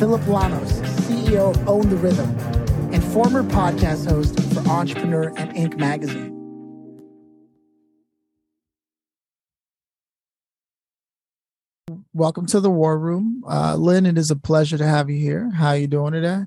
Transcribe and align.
Phillip 0.00 0.22
Lanos, 0.22 0.72
CEO 1.02 1.50
of 1.50 1.68
Own 1.68 1.90
the 1.90 1.96
Rhythm, 1.96 2.30
and 2.90 3.04
former 3.04 3.42
podcast 3.42 4.08
host 4.08 4.34
for 4.54 4.66
Entrepreneur 4.66 5.24
and 5.36 5.52
Inc. 5.52 5.76
magazine. 5.76 6.30
Welcome 12.14 12.46
to 12.46 12.60
the 12.60 12.70
War 12.70 12.98
Room. 12.98 13.44
Uh, 13.46 13.76
Lynn, 13.76 14.06
it 14.06 14.16
is 14.16 14.30
a 14.30 14.36
pleasure 14.36 14.78
to 14.78 14.86
have 14.86 15.10
you 15.10 15.18
here. 15.18 15.50
How 15.50 15.68
are 15.68 15.76
you 15.76 15.86
doing 15.86 16.14
today? 16.14 16.46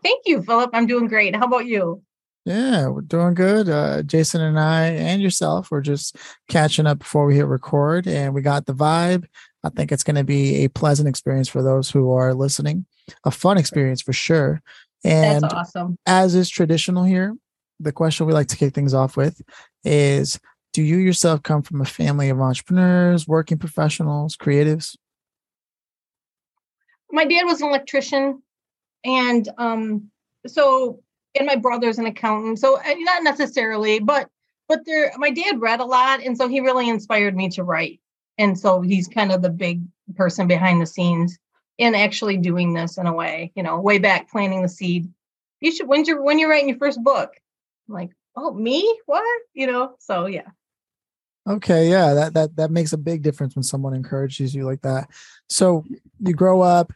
Thank 0.00 0.22
you, 0.26 0.44
Phillip. 0.44 0.70
I'm 0.72 0.86
doing 0.86 1.08
great. 1.08 1.34
How 1.34 1.46
about 1.46 1.66
you? 1.66 2.00
Yeah, 2.44 2.86
we're 2.86 3.00
doing 3.00 3.34
good. 3.34 3.68
Uh, 3.68 4.04
Jason 4.04 4.40
and 4.40 4.60
I 4.60 4.84
and 4.90 5.20
yourself, 5.20 5.72
we're 5.72 5.80
just 5.80 6.16
catching 6.48 6.86
up 6.86 7.00
before 7.00 7.26
we 7.26 7.34
hit 7.34 7.46
record, 7.46 8.06
and 8.06 8.34
we 8.34 8.40
got 8.40 8.66
the 8.66 8.74
vibe. 8.74 9.24
I 9.64 9.70
think 9.70 9.90
it's 9.90 10.04
going 10.04 10.16
to 10.16 10.24
be 10.24 10.64
a 10.64 10.68
pleasant 10.68 11.08
experience 11.08 11.48
for 11.48 11.62
those 11.62 11.90
who 11.90 12.12
are 12.12 12.34
listening, 12.34 12.84
a 13.24 13.30
fun 13.30 13.56
experience 13.56 14.02
for 14.02 14.12
sure. 14.12 14.62
And 15.04 15.42
That's 15.42 15.54
awesome. 15.54 15.98
as 16.06 16.34
is 16.34 16.50
traditional 16.50 17.04
here, 17.04 17.34
the 17.80 17.92
question 17.92 18.26
we 18.26 18.32
like 18.32 18.48
to 18.48 18.56
kick 18.56 18.74
things 18.74 18.94
off 18.94 19.16
with 19.16 19.40
is 19.84 20.38
Do 20.72 20.82
you 20.82 20.98
yourself 20.98 21.42
come 21.42 21.62
from 21.62 21.80
a 21.80 21.86
family 21.86 22.28
of 22.28 22.40
entrepreneurs, 22.40 23.26
working 23.26 23.58
professionals, 23.58 24.36
creatives? 24.36 24.96
My 27.10 27.24
dad 27.24 27.44
was 27.44 27.60
an 27.60 27.68
electrician, 27.68 28.42
and 29.04 29.48
um, 29.56 30.10
so 30.46 31.00
and 31.34 31.46
my 31.46 31.56
brother's 31.56 31.98
an 31.98 32.06
accountant. 32.06 32.58
So 32.58 32.78
uh, 32.78 32.94
not 32.98 33.22
necessarily, 33.22 34.00
but 34.00 34.28
but 34.68 34.80
there, 34.86 35.12
my 35.16 35.30
dad 35.30 35.60
read 35.60 35.80
a 35.80 35.84
lot, 35.84 36.22
and 36.22 36.36
so 36.36 36.48
he 36.48 36.60
really 36.60 36.88
inspired 36.88 37.36
me 37.36 37.50
to 37.50 37.62
write. 37.62 38.00
And 38.38 38.58
so 38.58 38.80
he's 38.80 39.08
kind 39.08 39.32
of 39.32 39.42
the 39.42 39.50
big 39.50 39.82
person 40.16 40.46
behind 40.46 40.80
the 40.80 40.86
scenes 40.86 41.38
in 41.78 41.94
actually 41.94 42.36
doing 42.36 42.74
this 42.74 42.98
in 42.98 43.06
a 43.06 43.12
way. 43.12 43.52
You 43.54 43.62
know, 43.62 43.80
way 43.80 43.98
back 43.98 44.30
planting 44.30 44.62
the 44.62 44.68
seed. 44.68 45.12
You 45.60 45.72
should 45.72 45.88
when 45.88 46.04
you're 46.04 46.22
when 46.22 46.38
you're 46.38 46.50
writing 46.50 46.68
your 46.68 46.78
first 46.78 47.02
book. 47.02 47.32
I'm 47.88 47.94
like, 47.94 48.10
oh, 48.36 48.52
me? 48.52 49.00
What? 49.06 49.42
You 49.54 49.66
know? 49.66 49.94
So 49.98 50.26
yeah. 50.26 50.48
Okay, 51.46 51.90
yeah, 51.90 52.14
that 52.14 52.34
that 52.34 52.56
that 52.56 52.70
makes 52.70 52.92
a 52.92 52.98
big 52.98 53.22
difference 53.22 53.54
when 53.54 53.62
someone 53.62 53.94
encourages 53.94 54.54
you 54.54 54.64
like 54.64 54.80
that. 54.82 55.10
So 55.48 55.84
you 56.20 56.32
grow 56.32 56.62
up 56.62 56.92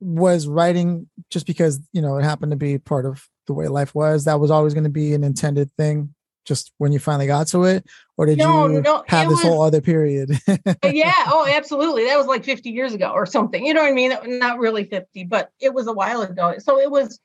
was 0.00 0.46
writing 0.46 1.08
just 1.28 1.46
because 1.46 1.80
you 1.92 2.00
know 2.00 2.16
it 2.18 2.22
happened 2.22 2.52
to 2.52 2.56
be 2.56 2.78
part 2.78 3.04
of 3.04 3.28
the 3.46 3.52
way 3.52 3.68
life 3.68 3.94
was. 3.94 4.24
That 4.24 4.40
was 4.40 4.50
always 4.50 4.72
going 4.72 4.84
to 4.84 4.90
be 4.90 5.12
an 5.12 5.24
intended 5.24 5.70
thing. 5.72 6.14
Just 6.48 6.72
when 6.78 6.92
you 6.92 6.98
finally 6.98 7.26
got 7.26 7.46
to 7.48 7.64
it, 7.64 7.86
or 8.16 8.24
did 8.24 8.38
No, 8.38 8.66
you 8.66 8.80
no, 8.80 9.04
have 9.06 9.28
this 9.28 9.42
whole 9.42 9.62
other 9.62 9.82
period? 9.82 10.32
Uh, 10.48 10.56
yeah 10.84 11.12
oh 11.26 11.46
absolutely 11.46 12.04
that 12.04 12.16
was 12.16 12.26
like 12.26 12.42
50 12.42 12.70
years 12.70 12.94
ago 12.94 13.10
or 13.10 13.26
something 13.26 13.64
you 13.64 13.74
know 13.74 13.82
what 13.82 13.90
i 13.90 13.94
mean 13.94 14.12
not 14.24 14.58
really 14.58 14.84
50 14.84 15.24
but 15.24 15.52
it 15.60 15.72
was 15.72 15.86
a 15.86 15.92
while 15.92 16.22
ago 16.22 16.54
so 16.58 16.80
it 16.80 16.90
was 16.90 17.20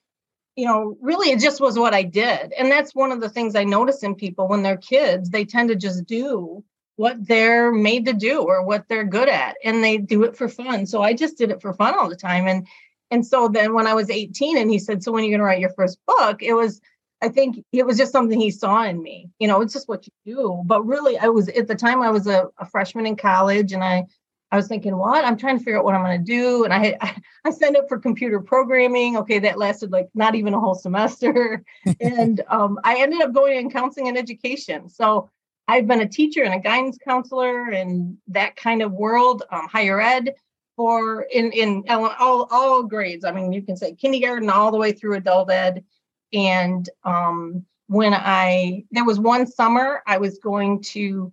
you 0.55 0.65
know 0.65 0.97
really 1.01 1.31
it 1.31 1.39
just 1.39 1.61
was 1.61 1.79
what 1.79 1.93
i 1.93 2.03
did 2.03 2.53
and 2.53 2.71
that's 2.71 2.93
one 2.93 3.11
of 3.11 3.21
the 3.21 3.29
things 3.29 3.55
i 3.55 3.63
notice 3.63 4.03
in 4.03 4.13
people 4.13 4.47
when 4.47 4.61
they're 4.61 4.77
kids 4.77 5.29
they 5.29 5.45
tend 5.45 5.69
to 5.69 5.75
just 5.75 6.05
do 6.05 6.63
what 6.95 7.25
they're 7.25 7.71
made 7.71 8.05
to 8.05 8.13
do 8.13 8.41
or 8.41 8.63
what 8.63 8.85
they're 8.87 9.03
good 9.03 9.29
at 9.29 9.55
and 9.63 9.83
they 9.83 9.97
do 9.97 10.23
it 10.23 10.37
for 10.37 10.47
fun 10.47 10.85
so 10.85 11.01
i 11.01 11.13
just 11.13 11.37
did 11.37 11.49
it 11.49 11.61
for 11.61 11.73
fun 11.73 11.95
all 11.97 12.09
the 12.09 12.15
time 12.15 12.47
and 12.47 12.67
and 13.09 13.25
so 13.25 13.47
then 13.47 13.73
when 13.73 13.87
i 13.87 13.93
was 13.93 14.09
18 14.09 14.57
and 14.57 14.69
he 14.69 14.77
said 14.77 15.01
so 15.01 15.11
when 15.11 15.23
are 15.23 15.25
you 15.25 15.31
going 15.31 15.39
to 15.39 15.45
write 15.45 15.59
your 15.59 15.73
first 15.73 15.97
book 16.05 16.43
it 16.43 16.53
was 16.53 16.81
I 17.23 17.29
think 17.29 17.63
it 17.71 17.85
was 17.85 17.97
just 17.97 18.11
something 18.11 18.37
he 18.37 18.51
saw 18.51 18.83
in 18.83 19.01
me. 19.01 19.29
You 19.39 19.47
know, 19.47 19.61
it's 19.61 19.71
just 19.71 19.87
what 19.87 20.05
you 20.05 20.35
do. 20.35 20.61
But 20.65 20.85
really, 20.85 21.17
I 21.17 21.27
was 21.27 21.47
at 21.47 21.69
the 21.69 21.75
time 21.75 22.01
I 22.01 22.09
was 22.09 22.27
a, 22.27 22.49
a 22.57 22.65
freshman 22.65 23.05
in 23.05 23.15
college, 23.15 23.71
and 23.71 23.81
I 23.81 24.05
I 24.51 24.57
was 24.57 24.67
thinking, 24.67 24.97
what? 24.97 25.23
I'm 25.23 25.37
trying 25.37 25.57
to 25.57 25.63
figure 25.63 25.79
out 25.79 25.85
what 25.85 25.95
I'm 25.95 26.03
going 26.03 26.23
to 26.23 26.31
do. 26.31 26.65
And 26.65 26.73
I 26.73 26.79
had, 26.85 27.21
I 27.45 27.51
signed 27.51 27.77
up 27.77 27.87
for 27.87 27.97
computer 27.97 28.41
programming. 28.41 29.15
Okay, 29.17 29.39
that 29.39 29.57
lasted 29.57 29.91
like 29.91 30.09
not 30.13 30.35
even 30.35 30.53
a 30.53 30.59
whole 30.59 30.75
semester, 30.75 31.63
and 32.01 32.41
um, 32.49 32.77
I 32.83 32.97
ended 32.97 33.21
up 33.21 33.33
going 33.33 33.57
in 33.57 33.71
counseling 33.71 34.09
and 34.09 34.17
education. 34.17 34.89
So 34.89 35.29
I've 35.69 35.87
been 35.87 36.01
a 36.01 36.09
teacher 36.09 36.43
and 36.43 36.53
a 36.53 36.59
guidance 36.59 36.97
counselor 36.97 37.69
and 37.69 38.17
that 38.27 38.57
kind 38.57 38.81
of 38.81 38.91
world, 38.91 39.43
um, 39.49 39.69
higher 39.69 40.01
ed 40.01 40.35
for 40.75 41.21
in 41.21 41.53
in 41.53 41.85
all 41.89 42.49
all 42.51 42.83
grades. 42.83 43.23
I 43.23 43.31
mean, 43.31 43.53
you 43.53 43.61
can 43.61 43.77
say 43.77 43.95
kindergarten 43.95 44.49
all 44.49 44.71
the 44.71 44.77
way 44.77 44.91
through 44.91 45.15
adult 45.15 45.49
ed 45.49 45.85
and 46.33 46.89
um, 47.03 47.65
when 47.87 48.13
I 48.13 48.85
there 48.91 49.05
was 49.05 49.19
one 49.19 49.45
summer 49.47 50.01
I 50.07 50.17
was 50.17 50.39
going 50.39 50.81
to 50.93 51.31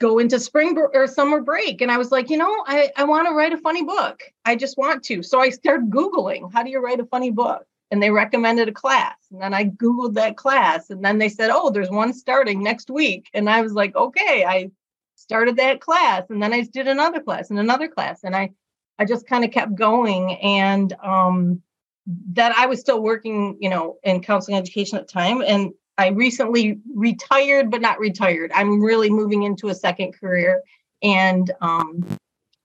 go 0.00 0.18
into 0.18 0.38
spring 0.38 0.74
br- 0.74 0.86
or 0.94 1.06
summer 1.06 1.40
break, 1.40 1.80
and 1.80 1.90
I 1.90 1.98
was 1.98 2.12
like, 2.12 2.30
you 2.30 2.36
know, 2.36 2.64
I 2.66 2.90
I 2.96 3.04
want 3.04 3.28
to 3.28 3.34
write 3.34 3.52
a 3.52 3.58
funny 3.58 3.84
book. 3.84 4.22
I 4.44 4.56
just 4.56 4.76
want 4.78 5.02
to. 5.04 5.22
So 5.22 5.40
I 5.40 5.50
started 5.50 5.90
googling 5.90 6.52
how 6.52 6.62
do 6.62 6.70
you 6.70 6.80
write 6.80 7.00
a 7.00 7.06
funny 7.06 7.30
book, 7.30 7.64
and 7.90 8.02
they 8.02 8.10
recommended 8.10 8.68
a 8.68 8.72
class, 8.72 9.16
and 9.30 9.40
then 9.40 9.54
I 9.54 9.66
googled 9.66 10.14
that 10.14 10.36
class, 10.36 10.90
and 10.90 11.04
then 11.04 11.18
they 11.18 11.28
said, 11.28 11.50
oh, 11.52 11.70
there's 11.70 11.90
one 11.90 12.12
starting 12.12 12.62
next 12.62 12.90
week, 12.90 13.28
and 13.34 13.48
I 13.48 13.62
was 13.62 13.72
like, 13.72 13.94
okay, 13.96 14.44
I 14.44 14.70
started 15.16 15.56
that 15.56 15.80
class, 15.80 16.24
and 16.30 16.42
then 16.42 16.52
I 16.52 16.62
did 16.62 16.88
another 16.88 17.20
class 17.20 17.50
and 17.50 17.58
another 17.58 17.88
class, 17.88 18.24
and 18.24 18.34
I 18.34 18.52
I 19.00 19.04
just 19.04 19.28
kind 19.28 19.44
of 19.44 19.52
kept 19.52 19.74
going, 19.74 20.34
and 20.36 20.92
um 21.02 21.62
that 22.32 22.56
I 22.56 22.66
was 22.66 22.80
still 22.80 23.02
working, 23.02 23.56
you 23.60 23.68
know, 23.68 23.98
in 24.02 24.22
counseling 24.22 24.56
education 24.56 24.98
at 24.98 25.06
the 25.06 25.12
time. 25.12 25.42
And 25.42 25.72
I 25.98 26.08
recently 26.08 26.78
retired, 26.94 27.70
but 27.70 27.80
not 27.80 27.98
retired. 27.98 28.50
I'm 28.54 28.80
really 28.80 29.10
moving 29.10 29.42
into 29.42 29.68
a 29.68 29.74
second 29.74 30.12
career. 30.18 30.62
And 31.02 31.50
um, 31.60 32.06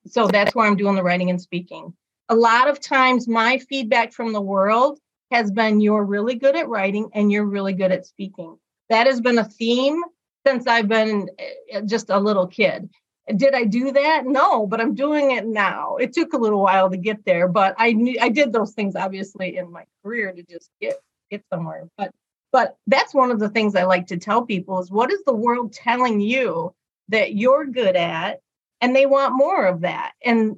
so 0.07 0.27
that's 0.27 0.55
where 0.55 0.65
I'm 0.65 0.77
doing 0.77 0.95
the 0.95 1.03
writing 1.03 1.29
and 1.29 1.41
speaking. 1.41 1.93
A 2.29 2.35
lot 2.35 2.69
of 2.69 2.79
times, 2.79 3.27
my 3.27 3.57
feedback 3.57 4.13
from 4.13 4.31
the 4.31 4.41
world 4.41 4.99
has 5.31 5.51
been 5.51 5.81
you're 5.81 6.05
really 6.05 6.35
good 6.35 6.55
at 6.55 6.69
writing 6.69 7.09
and 7.13 7.31
you're 7.31 7.45
really 7.45 7.73
good 7.73 7.91
at 7.91 8.05
speaking. 8.05 8.57
That 8.89 9.07
has 9.07 9.19
been 9.19 9.39
a 9.39 9.43
theme 9.43 10.01
since 10.45 10.67
I've 10.67 10.87
been 10.87 11.29
eh, 11.71 11.81
just 11.85 12.09
a 12.09 12.19
little 12.19 12.47
kid. 12.47 12.89
Did 13.35 13.55
I 13.55 13.63
do 13.63 13.91
that? 13.91 14.25
No, 14.25 14.67
but 14.67 14.81
I'm 14.81 14.95
doing 14.95 15.31
it 15.31 15.45
now. 15.45 15.95
It 15.95 16.11
took 16.11 16.33
a 16.33 16.37
little 16.37 16.61
while 16.61 16.89
to 16.89 16.97
get 16.97 17.23
there, 17.25 17.47
but 17.47 17.73
I 17.77 17.93
knew 17.93 18.17
I 18.21 18.29
did 18.29 18.51
those 18.51 18.73
things 18.73 18.95
obviously 18.95 19.57
in 19.57 19.71
my 19.71 19.85
career 20.03 20.33
to 20.33 20.43
just 20.43 20.69
get 20.81 20.95
get 21.31 21.43
somewhere. 21.49 21.87
But 21.97 22.11
but 22.51 22.77
that's 22.87 23.13
one 23.13 23.31
of 23.31 23.39
the 23.39 23.49
things 23.49 23.75
I 23.75 23.83
like 23.83 24.07
to 24.07 24.17
tell 24.17 24.45
people 24.45 24.79
is 24.79 24.91
what 24.91 25.11
is 25.11 25.23
the 25.25 25.33
world 25.33 25.73
telling 25.73 26.19
you 26.19 26.73
that 27.09 27.35
you're 27.35 27.65
good 27.65 27.95
at 27.95 28.41
and 28.81 28.95
they 28.95 29.05
want 29.05 29.35
more 29.35 29.65
of 29.67 29.81
that. 29.81 30.13
And 30.23 30.57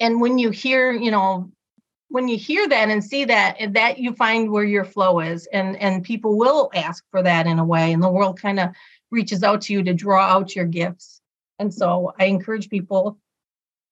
and 0.00 0.20
when 0.20 0.38
you 0.38 0.50
hear, 0.50 0.90
you 0.90 1.10
know, 1.10 1.52
when 2.08 2.28
you 2.28 2.36
hear 2.36 2.68
that 2.68 2.90
and 2.90 3.04
see 3.04 3.26
that 3.26 3.58
that 3.74 3.98
you 3.98 4.14
find 4.14 4.50
where 4.50 4.64
your 4.64 4.84
flow 4.84 5.20
is 5.20 5.46
and 5.52 5.76
and 5.76 6.04
people 6.04 6.36
will 6.38 6.70
ask 6.74 7.04
for 7.10 7.22
that 7.22 7.46
in 7.46 7.58
a 7.58 7.64
way 7.64 7.92
and 7.92 8.02
the 8.02 8.10
world 8.10 8.40
kind 8.40 8.60
of 8.60 8.70
reaches 9.10 9.42
out 9.42 9.62
to 9.62 9.72
you 9.72 9.82
to 9.82 9.94
draw 9.94 10.22
out 10.22 10.54
your 10.56 10.66
gifts 10.66 11.21
and 11.62 11.72
so 11.72 12.12
I 12.18 12.24
encourage 12.24 12.68
people 12.68 13.18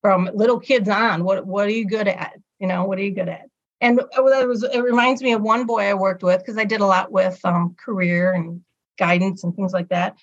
from 0.03 0.29
little 0.35 0.59
kids 0.59 0.89
on, 0.89 1.23
what 1.23 1.47
what 1.47 1.67
are 1.67 1.71
you 1.71 1.87
good 1.87 2.09
at? 2.09 2.35
You 2.59 2.67
know, 2.67 2.85
what 2.85 2.99
are 2.99 3.03
you 3.03 3.15
good 3.15 3.29
at? 3.29 3.49
And 3.81 4.01
it 4.01 4.49
was 4.49 4.65
it 4.65 4.83
reminds 4.83 5.23
me 5.23 5.33
of 5.33 5.41
one 5.41 5.67
boy 5.67 5.83
I 5.89 5.95
worked 5.95 6.25
with 6.25 6.41
because 6.41 6.59
I 6.59 6.65
did 6.65 6.81
a 6.81 6.87
lot 6.87 7.13
with 7.13 7.41
um, 7.45 7.77
career 7.83 8.33
and 8.33 8.61
guidance 8.99 9.45
and 9.45 9.55
things 9.55 9.73
like 9.73 9.89
that. 9.91 10.17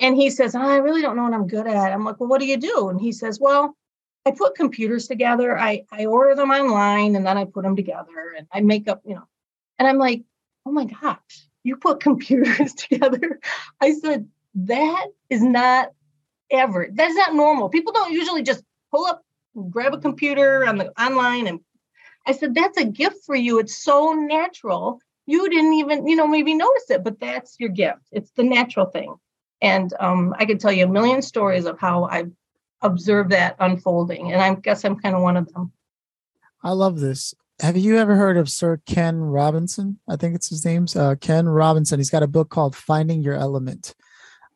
And 0.00 0.16
he 0.16 0.30
says, 0.30 0.54
oh, 0.54 0.60
I 0.60 0.78
really 0.78 1.02
don't 1.02 1.14
know 1.14 1.24
what 1.24 1.34
I'm 1.34 1.46
good 1.46 1.66
at. 1.66 1.92
I'm 1.92 2.04
like, 2.04 2.18
well, 2.18 2.28
what 2.28 2.40
do 2.40 2.46
you 2.46 2.56
do? 2.56 2.88
And 2.88 3.00
he 3.00 3.12
says, 3.12 3.38
well, 3.38 3.76
I 4.26 4.30
put 4.30 4.56
computers 4.56 5.06
together. 5.06 5.58
I 5.58 5.84
I 5.92 6.06
order 6.06 6.34
them 6.34 6.50
online 6.50 7.16
and 7.16 7.26
then 7.26 7.36
I 7.36 7.44
put 7.44 7.64
them 7.64 7.76
together 7.76 8.34
and 8.36 8.46
I 8.50 8.62
make 8.62 8.88
up, 8.88 9.02
you 9.04 9.14
know. 9.14 9.28
And 9.78 9.86
I'm 9.86 9.98
like, 9.98 10.22
oh 10.64 10.72
my 10.72 10.86
gosh, 10.86 11.48
you 11.64 11.76
put 11.76 12.00
computers 12.00 12.72
together. 12.84 13.40
I 13.78 13.92
said, 13.92 14.26
that 14.54 15.06
is 15.28 15.42
not 15.42 15.90
ever. 16.50 16.88
That's 16.92 17.14
not 17.14 17.34
normal. 17.34 17.68
People 17.68 17.92
don't 17.92 18.12
usually 18.12 18.42
just 18.42 18.62
pull 18.90 19.06
up, 19.06 19.22
grab 19.70 19.94
a 19.94 19.98
computer 19.98 20.66
on 20.66 20.78
the 20.78 20.90
online 21.00 21.46
and 21.46 21.60
I 22.26 22.32
said, 22.32 22.54
that's 22.54 22.78
a 22.78 22.84
gift 22.84 23.24
for 23.24 23.34
you. 23.34 23.58
It's 23.58 23.76
so 23.76 24.12
natural. 24.12 25.00
You 25.26 25.48
didn't 25.48 25.74
even, 25.74 26.06
you 26.06 26.16
know, 26.16 26.26
maybe 26.26 26.54
notice 26.54 26.90
it, 26.90 27.04
but 27.04 27.20
that's 27.20 27.56
your 27.58 27.70
gift. 27.70 28.02
It's 28.12 28.30
the 28.32 28.44
natural 28.44 28.86
thing. 28.86 29.14
And 29.60 29.92
um, 30.00 30.34
I 30.38 30.44
could 30.44 30.60
tell 30.60 30.72
you 30.72 30.84
a 30.84 30.88
million 30.88 31.22
stories 31.22 31.64
of 31.64 31.78
how 31.78 32.04
I've 32.04 32.32
observed 32.82 33.30
that 33.30 33.56
unfolding. 33.60 34.32
And 34.32 34.40
I 34.40 34.54
guess 34.54 34.84
I'm 34.84 34.98
kind 34.98 35.14
of 35.14 35.22
one 35.22 35.36
of 35.36 35.52
them. 35.52 35.72
I 36.62 36.70
love 36.70 37.00
this. 37.00 37.34
have 37.60 37.76
you 37.76 37.98
ever 37.98 38.16
heard 38.16 38.36
of 38.36 38.48
Sir 38.48 38.80
Ken 38.86 39.20
Robinson? 39.20 39.98
I 40.08 40.16
think 40.16 40.34
it's 40.34 40.48
his 40.48 40.64
name's 40.64 40.96
uh, 40.96 41.14
Ken 41.16 41.48
Robinson. 41.48 42.00
He's 42.00 42.10
got 42.10 42.22
a 42.22 42.28
book 42.28 42.48
called 42.50 42.74
Finding 42.74 43.22
Your 43.22 43.34
Element. 43.34 43.94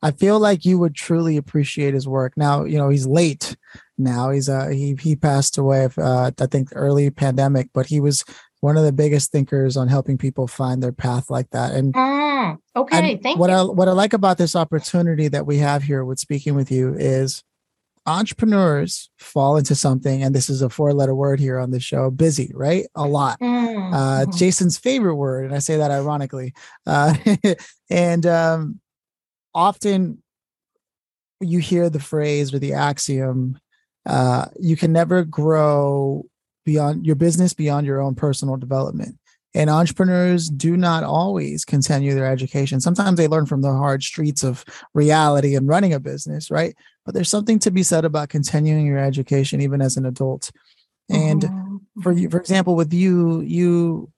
I 0.01 0.11
feel 0.11 0.39
like 0.39 0.65
you 0.65 0.79
would 0.79 0.95
truly 0.95 1.37
appreciate 1.37 1.93
his 1.93 2.07
work. 2.07 2.33
Now, 2.37 2.63
you 2.63 2.77
know, 2.77 2.89
he's 2.89 3.05
late 3.05 3.57
now. 3.97 4.29
He's 4.31 4.47
uh 4.47 4.67
he 4.67 4.95
he 4.99 5.15
passed 5.15 5.57
away 5.57 5.89
uh, 5.97 6.31
I 6.39 6.45
think 6.45 6.69
early 6.73 7.09
pandemic, 7.09 7.69
but 7.73 7.87
he 7.87 7.99
was 7.99 8.23
one 8.61 8.77
of 8.77 8.83
the 8.83 8.91
biggest 8.91 9.31
thinkers 9.31 9.77
on 9.77 9.87
helping 9.87 10.17
people 10.17 10.47
find 10.47 10.83
their 10.83 10.91
path 10.91 11.29
like 11.29 11.49
that. 11.51 11.73
And 11.73 11.93
mm, 11.93 12.57
okay, 12.75 13.13
and 13.13 13.23
thank 13.23 13.39
what 13.39 13.49
you. 13.49 13.55
I 13.55 13.63
what 13.63 13.87
I 13.87 13.91
like 13.91 14.13
about 14.13 14.37
this 14.37 14.55
opportunity 14.55 15.27
that 15.27 15.45
we 15.45 15.57
have 15.57 15.83
here 15.83 16.03
with 16.03 16.19
speaking 16.19 16.55
with 16.55 16.71
you 16.71 16.93
is 16.97 17.43
entrepreneurs 18.05 19.09
fall 19.17 19.57
into 19.57 19.75
something, 19.75 20.23
and 20.23 20.33
this 20.33 20.49
is 20.49 20.61
a 20.61 20.69
four 20.69 20.93
letter 20.93 21.15
word 21.15 21.39
here 21.39 21.59
on 21.59 21.71
the 21.71 21.79
show 21.79 22.09
busy, 22.09 22.51
right? 22.53 22.85
A 22.95 23.05
lot. 23.05 23.39
Mm-hmm. 23.39 23.93
Uh, 23.93 24.25
Jason's 24.37 24.77
favorite 24.77 25.15
word, 25.15 25.45
and 25.45 25.55
I 25.55 25.59
say 25.59 25.77
that 25.77 25.91
ironically. 25.91 26.53
Uh, 26.85 27.13
and 27.89 28.25
um, 28.25 28.79
often 29.53 30.21
you 31.41 31.59
hear 31.59 31.89
the 31.89 31.99
phrase 31.99 32.53
or 32.53 32.59
the 32.59 32.73
axiom 32.73 33.57
uh, 34.05 34.45
you 34.59 34.75
can 34.75 34.91
never 34.91 35.23
grow 35.23 36.25
beyond 36.65 37.05
your 37.05 37.15
business 37.15 37.53
beyond 37.53 37.85
your 37.85 38.01
own 38.01 38.15
personal 38.15 38.57
development. 38.57 39.17
And 39.55 39.69
entrepreneurs 39.69 40.47
do 40.47 40.77
not 40.77 41.03
always 41.03 41.65
continue 41.65 42.13
their 42.13 42.31
education. 42.31 42.79
Sometimes 42.79 43.17
they 43.17 43.27
learn 43.27 43.47
from 43.47 43.61
the 43.61 43.71
hard 43.71 44.03
streets 44.03 44.43
of 44.43 44.63
reality 44.93 45.55
and 45.55 45.67
running 45.67 45.93
a 45.93 45.99
business 45.99 46.51
right? 46.51 46.75
But 47.05 47.15
there's 47.15 47.29
something 47.29 47.57
to 47.59 47.71
be 47.71 47.81
said 47.81 48.05
about 48.05 48.29
continuing 48.29 48.85
your 48.85 48.99
education 48.99 49.61
even 49.61 49.81
as 49.81 49.97
an 49.97 50.05
adult. 50.05 50.51
And 51.09 51.41
mm-hmm. 51.41 52.01
for 52.01 52.11
you 52.11 52.29
for 52.29 52.39
example 52.39 52.75
with 52.75 52.93
you 52.93 53.41
you 53.41 54.11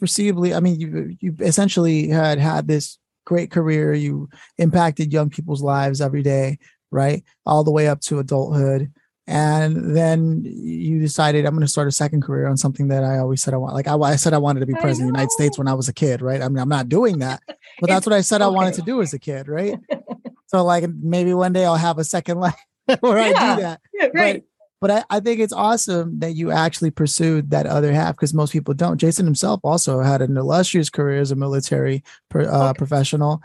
foreseeably 0.00 0.56
i 0.56 0.60
mean 0.60 0.80
you 0.80 1.16
you 1.20 1.34
essentially 1.40 2.08
had 2.08 2.38
had 2.38 2.68
this 2.68 2.98
great 3.28 3.50
career 3.50 3.92
you 3.92 4.26
impacted 4.56 5.12
young 5.12 5.28
people's 5.28 5.62
lives 5.62 6.00
every 6.00 6.22
day 6.22 6.58
right 6.90 7.22
all 7.44 7.62
the 7.62 7.70
way 7.70 7.86
up 7.86 8.00
to 8.00 8.18
adulthood 8.18 8.90
and 9.26 9.94
then 9.94 10.42
you 10.42 10.98
decided 10.98 11.44
I'm 11.44 11.52
going 11.52 11.60
to 11.60 11.68
start 11.70 11.86
a 11.86 11.92
second 11.92 12.22
career 12.22 12.46
on 12.46 12.56
something 12.56 12.88
that 12.88 13.04
I 13.04 13.18
always 13.18 13.42
said 13.42 13.52
I 13.52 13.58
want. 13.58 13.74
Like 13.74 13.86
I, 13.86 13.94
I 13.94 14.16
said, 14.16 14.32
I 14.32 14.38
wanted 14.38 14.60
to 14.60 14.66
be 14.66 14.72
president 14.72 15.10
of 15.10 15.12
the 15.12 15.18
United 15.18 15.32
States 15.32 15.58
when 15.58 15.68
I 15.68 15.74
was 15.74 15.86
a 15.86 15.92
kid, 15.92 16.22
right? 16.22 16.40
I 16.40 16.48
mean, 16.48 16.58
I'm 16.58 16.68
not 16.70 16.88
doing 16.88 17.18
that, 17.18 17.42
but 17.78 17.88
that's 17.88 18.06
what 18.06 18.14
I 18.14 18.22
said 18.22 18.40
okay. 18.40 18.46
I 18.46 18.48
wanted 18.48 18.72
to 18.74 18.82
do 18.82 19.02
as 19.02 19.12
a 19.12 19.18
kid, 19.18 19.46
right? 19.46 19.78
so 20.46 20.64
like 20.64 20.88
maybe 20.88 21.34
one 21.34 21.52
day 21.52 21.66
I'll 21.66 21.76
have 21.76 21.98
a 21.98 22.04
second 22.04 22.40
life 22.40 22.56
where 23.00 23.18
yeah. 23.18 23.26
I 23.26 23.54
do 23.56 23.62
that. 23.62 23.80
Yeah, 23.92 24.08
right. 24.14 24.42
But, 24.42 24.57
but 24.80 24.90
I, 24.90 25.04
I, 25.10 25.20
think 25.20 25.40
it's 25.40 25.52
awesome 25.52 26.18
that 26.20 26.34
you 26.34 26.50
actually 26.50 26.90
pursued 26.90 27.50
that 27.50 27.66
other 27.66 27.92
half 27.92 28.16
because 28.16 28.34
most 28.34 28.52
people 28.52 28.74
don't. 28.74 28.98
Jason 28.98 29.26
himself 29.26 29.60
also 29.64 30.00
had 30.00 30.22
an 30.22 30.36
illustrious 30.36 30.90
career 30.90 31.20
as 31.20 31.30
a 31.30 31.36
military 31.36 32.04
uh, 32.34 32.38
okay. 32.38 32.78
professional 32.78 33.42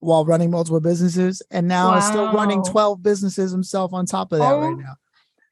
while 0.00 0.24
running 0.24 0.50
multiple 0.50 0.80
businesses 0.80 1.42
and 1.50 1.66
now 1.66 1.88
wow. 1.88 1.98
is 1.98 2.06
still 2.06 2.32
running 2.32 2.62
12 2.62 3.02
businesses 3.02 3.50
himself 3.50 3.92
on 3.92 4.06
top 4.06 4.32
of 4.32 4.38
that 4.38 4.52
oh. 4.52 4.60
right 4.60 4.78
now. 4.78 4.94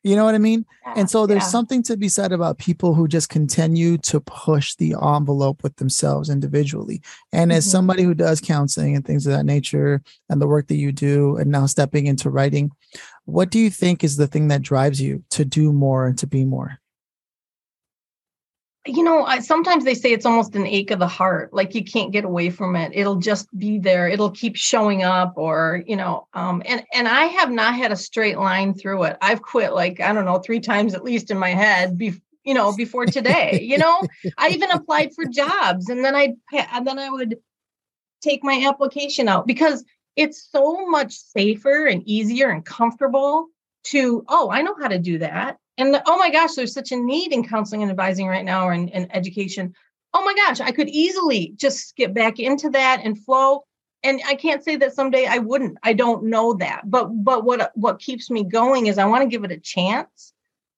You 0.03 0.15
know 0.15 0.25
what 0.25 0.37
I 0.37 0.39
mean? 0.39 0.65
Yeah, 0.87 0.95
and 0.99 1.11
so 1.11 1.27
there's 1.27 1.43
yeah. 1.43 1.49
something 1.49 1.83
to 1.83 1.97
be 1.97 2.09
said 2.09 2.31
about 2.31 2.59
people 2.59 2.95
who 2.95 3.09
just 3.09 3.29
continue 3.29 3.99
to 3.99 4.21
push 4.21 4.77
the 4.77 4.95
envelope 5.03 5.65
with 5.65 5.75
themselves 5.77 6.31
individually. 6.31 7.03
And 7.33 7.51
mm-hmm. 7.51 7.59
as 7.59 7.69
somebody 7.69 8.05
who 8.05 8.15
does 8.15 8.41
counseling 8.41 8.95
and 8.95 9.05
things 9.05 9.27
of 9.27 9.33
that 9.33 9.45
nature 9.45 10.01
and 10.29 10.41
the 10.41 10.47
work 10.47 10.69
that 10.69 10.77
you 10.77 10.93
do 10.93 11.37
and 11.39 11.51
now 11.51 11.67
stepping 11.67 12.07
into 12.07 12.31
writing, 12.31 12.71
what 13.27 13.51
do 13.51 13.59
you 13.59 13.71
think 13.71 14.03
is 14.03 14.17
the 14.17 14.27
thing 14.27 14.49
that 14.49 14.63
drives 14.63 15.01
you 15.01 15.23
to 15.31 15.45
do 15.45 15.73
more 15.73 16.07
and 16.07 16.19
to 16.19 16.27
be 16.27 16.45
more? 16.45 16.81
you 18.87 19.03
know 19.03 19.25
I, 19.25 19.41
sometimes 19.41 19.85
they 19.85 19.95
say 19.95 20.13
it's 20.13 20.27
almost 20.27 20.55
an 20.55 20.67
ache 20.67 20.91
of 20.91 20.99
the 20.99 21.09
heart 21.09 21.53
like 21.53 21.75
you 21.75 21.85
can't 21.85 22.13
get 22.13 22.25
away 22.25 22.51
from 22.51 22.77
it. 22.77 22.93
It'll 22.95 23.17
just 23.17 23.49
be 23.59 23.79
there. 23.79 24.09
It'll 24.09 24.31
keep 24.31 24.57
showing 24.57 25.03
up 25.03 25.35
or 25.37 25.83
you 25.87 25.97
know 25.97 26.27
um 26.35 26.63
and 26.65 26.85
and 26.93 27.09
i 27.09 27.25
have 27.25 27.51
not 27.51 27.75
had 27.75 27.93
a 27.93 27.97
straight 27.97 28.39
line 28.39 28.75
through 28.75 29.05
it. 29.05 29.17
I've 29.21 29.43
quit 29.43 29.73
like 29.73 30.01
i 30.01 30.13
don't 30.13 30.25
know 30.25 30.39
three 30.39 30.61
times 30.61 30.95
at 30.95 31.05
least 31.05 31.31
in 31.31 31.39
my 31.39 31.51
head 31.51 31.99
be, 31.99 32.15
you 32.45 32.55
know 32.55 32.75
before 32.77 33.07
today 33.07 33.61
you 33.63 33.79
know? 33.79 34.03
I 34.39 34.51
even 34.51 34.71
applied 34.71 35.15
for 35.15 35.25
jobs 35.25 35.89
and 35.89 36.05
then 36.05 36.15
i 36.15 36.35
and 36.53 36.87
then 36.87 36.99
i 36.99 37.11
would 37.11 37.37
take 38.23 38.43
my 38.43 38.65
application 38.69 39.29
out 39.29 39.47
because 39.47 39.85
it's 40.17 40.49
so 40.51 40.87
much 40.87 41.13
safer 41.13 41.87
and 41.87 42.03
easier 42.09 42.51
and 42.51 42.65
comfortable 42.65 43.47
to 43.85 44.25
oh 44.29 44.51
i 44.51 44.63
know 44.63 44.75
how 44.81 44.89
to 44.89 44.99
do 44.99 45.19
that 45.19 45.59
and 45.79 45.93
the, 45.93 46.03
oh 46.07 46.19
my 46.19 46.31
gosh, 46.31 46.55
there's 46.55 46.73
such 46.73 46.93
a 46.93 46.97
need 46.97 47.33
in 47.33 47.47
counseling 47.47 47.83
and 47.83 47.91
advising 47.91 48.27
right 48.27 48.45
now 48.45 48.67
or 48.67 48.73
in, 48.73 48.89
in 48.89 49.11
education. 49.13 49.75
Oh 50.15 50.25
my 50.25 50.35
gosh, 50.35 50.61
I 50.61 50.73
could 50.73 50.89
easily 50.89 51.53
just 51.57 51.95
get 51.97 52.15
back 52.15 52.39
into 52.39 52.71
that 52.71 53.03
and 53.05 53.23
flow. 53.23 53.65
And 54.03 54.21
I 54.27 54.37
can't 54.37 54.65
say 54.65 54.77
that 54.77 54.95
someday 54.95 55.27
I 55.27 55.39
wouldn't. 55.39 55.79
I 55.83 55.93
don't 55.93 56.25
know 56.25 56.55
that. 56.55 56.83
But 56.85 57.07
but 57.07 57.45
what 57.45 57.73
what 57.75 57.99
keeps 57.99 58.31
me 58.31 58.45
going 58.45 58.87
is 58.87 58.99
I 58.99 59.07
want 59.07 59.23
to 59.23 59.29
give 59.29 59.45
it 59.45 59.53
a 59.53 59.59
chance. 59.59 60.33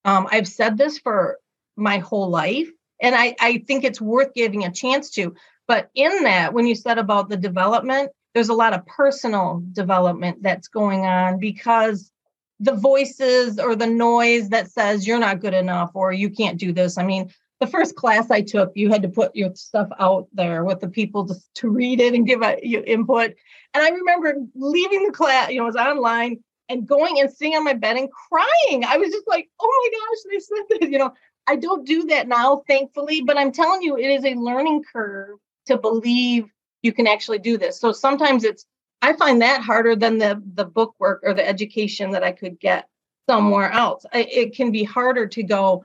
Um, 0.05 0.27
I've 0.31 0.49
said 0.49 0.79
this 0.79 0.99
for 0.99 1.39
my 1.77 1.99
whole 1.99 2.31
life, 2.31 2.69
and 3.01 3.15
I, 3.15 3.37
I 3.39 3.65
think 3.67 3.85
it's 3.85 4.01
worth 4.01 4.35
giving 4.35 4.65
a 4.65 4.73
chance 4.73 5.11
to. 5.11 5.35
But 5.67 5.91
in 5.95 6.23
that, 6.23 6.55
when 6.55 6.67
you 6.67 6.75
said 6.75 6.99
about 6.99 7.29
the 7.29 7.37
development, 7.37 8.11
there's 8.39 8.51
a 8.51 8.55
lot 8.55 8.73
of 8.73 8.87
personal 8.87 9.65
development 9.73 10.41
that's 10.45 10.69
going 10.69 11.05
on 11.05 11.41
because 11.41 12.13
the 12.61 12.73
voices 12.73 13.59
or 13.59 13.75
the 13.75 13.89
noise 13.89 14.51
that 14.51 14.71
says 14.71 15.09
you're 15.09 15.19
not 15.19 15.41
good 15.41 15.55
enough 15.55 15.91
or 15.95 16.13
you 16.13 16.31
can't 16.31 16.57
do 16.57 16.73
this. 16.73 16.99
I 16.99 17.03
mean, 17.03 17.33
the 17.59 17.67
first 17.67 17.97
class 17.97 18.31
I 18.31 18.43
took, 18.43 18.71
you 18.77 18.91
had 18.91 19.03
to 19.03 19.09
put 19.09 19.35
your 19.35 19.53
stuff 19.57 19.89
out 19.99 20.29
there 20.33 20.65
with 20.65 20.79
the 20.79 20.89
people 20.89 21.27
to, 21.27 21.35
to 21.55 21.69
read 21.69 22.01
it 22.01 22.15
and 22.15 22.29
give 22.29 22.41
a, 22.43 22.61
you 22.63 22.81
input. 22.87 23.35
And 23.75 23.83
I 23.83 23.89
remember 23.89 24.37
leaving 24.55 25.07
the 25.07 25.13
class, 25.13 25.51
you 25.51 25.57
know, 25.57 25.65
it 25.65 25.75
was 25.75 25.75
online 25.75 26.39
and 26.69 26.87
going 26.87 27.19
and 27.19 27.33
sitting 27.33 27.57
on 27.57 27.65
my 27.65 27.75
bed 27.75 27.97
and 27.97 28.09
crying. 28.09 28.85
I 28.85 28.99
was 28.99 29.11
just 29.11 29.27
like, 29.27 29.49
oh 29.61 29.91
my 29.91 29.99
gosh, 29.99 30.33
they 30.33 30.39
said 30.39 30.81
this. 30.81 30.93
You 30.93 30.99
know, 30.99 31.13
I 31.49 31.57
don't 31.57 31.85
do 31.85 32.05
that 32.05 32.29
now, 32.29 32.63
thankfully, 32.69 33.21
but 33.21 33.37
I'm 33.37 33.51
telling 33.51 33.83
you, 33.83 33.97
it 33.97 34.07
is 34.07 34.25
a 34.25 34.35
learning 34.35 34.85
curve 34.93 35.39
to 35.67 35.77
believe 35.77 36.45
you 36.83 36.93
can 36.93 37.07
actually 37.07 37.39
do 37.39 37.59
this. 37.59 37.79
So 37.81 37.93
sometimes 37.93 38.45
it's 38.45 38.65
I 39.01 39.13
find 39.13 39.41
that 39.43 39.63
harder 39.63 39.95
than 39.95 40.19
the 40.19 40.43
the 40.55 40.65
book 40.65 40.95
work 40.99 41.21
or 41.23 41.35
the 41.35 41.47
education 41.47 42.11
that 42.13 42.25
I 42.25 42.33
could 42.33 42.59
get 42.59 42.89
somewhere 43.29 43.71
else. 43.71 44.05
I, 44.13 44.21
it 44.31 44.55
can 44.55 44.73
be 44.73 44.85
harder 44.85 45.27
to 45.27 45.43
go 45.43 45.85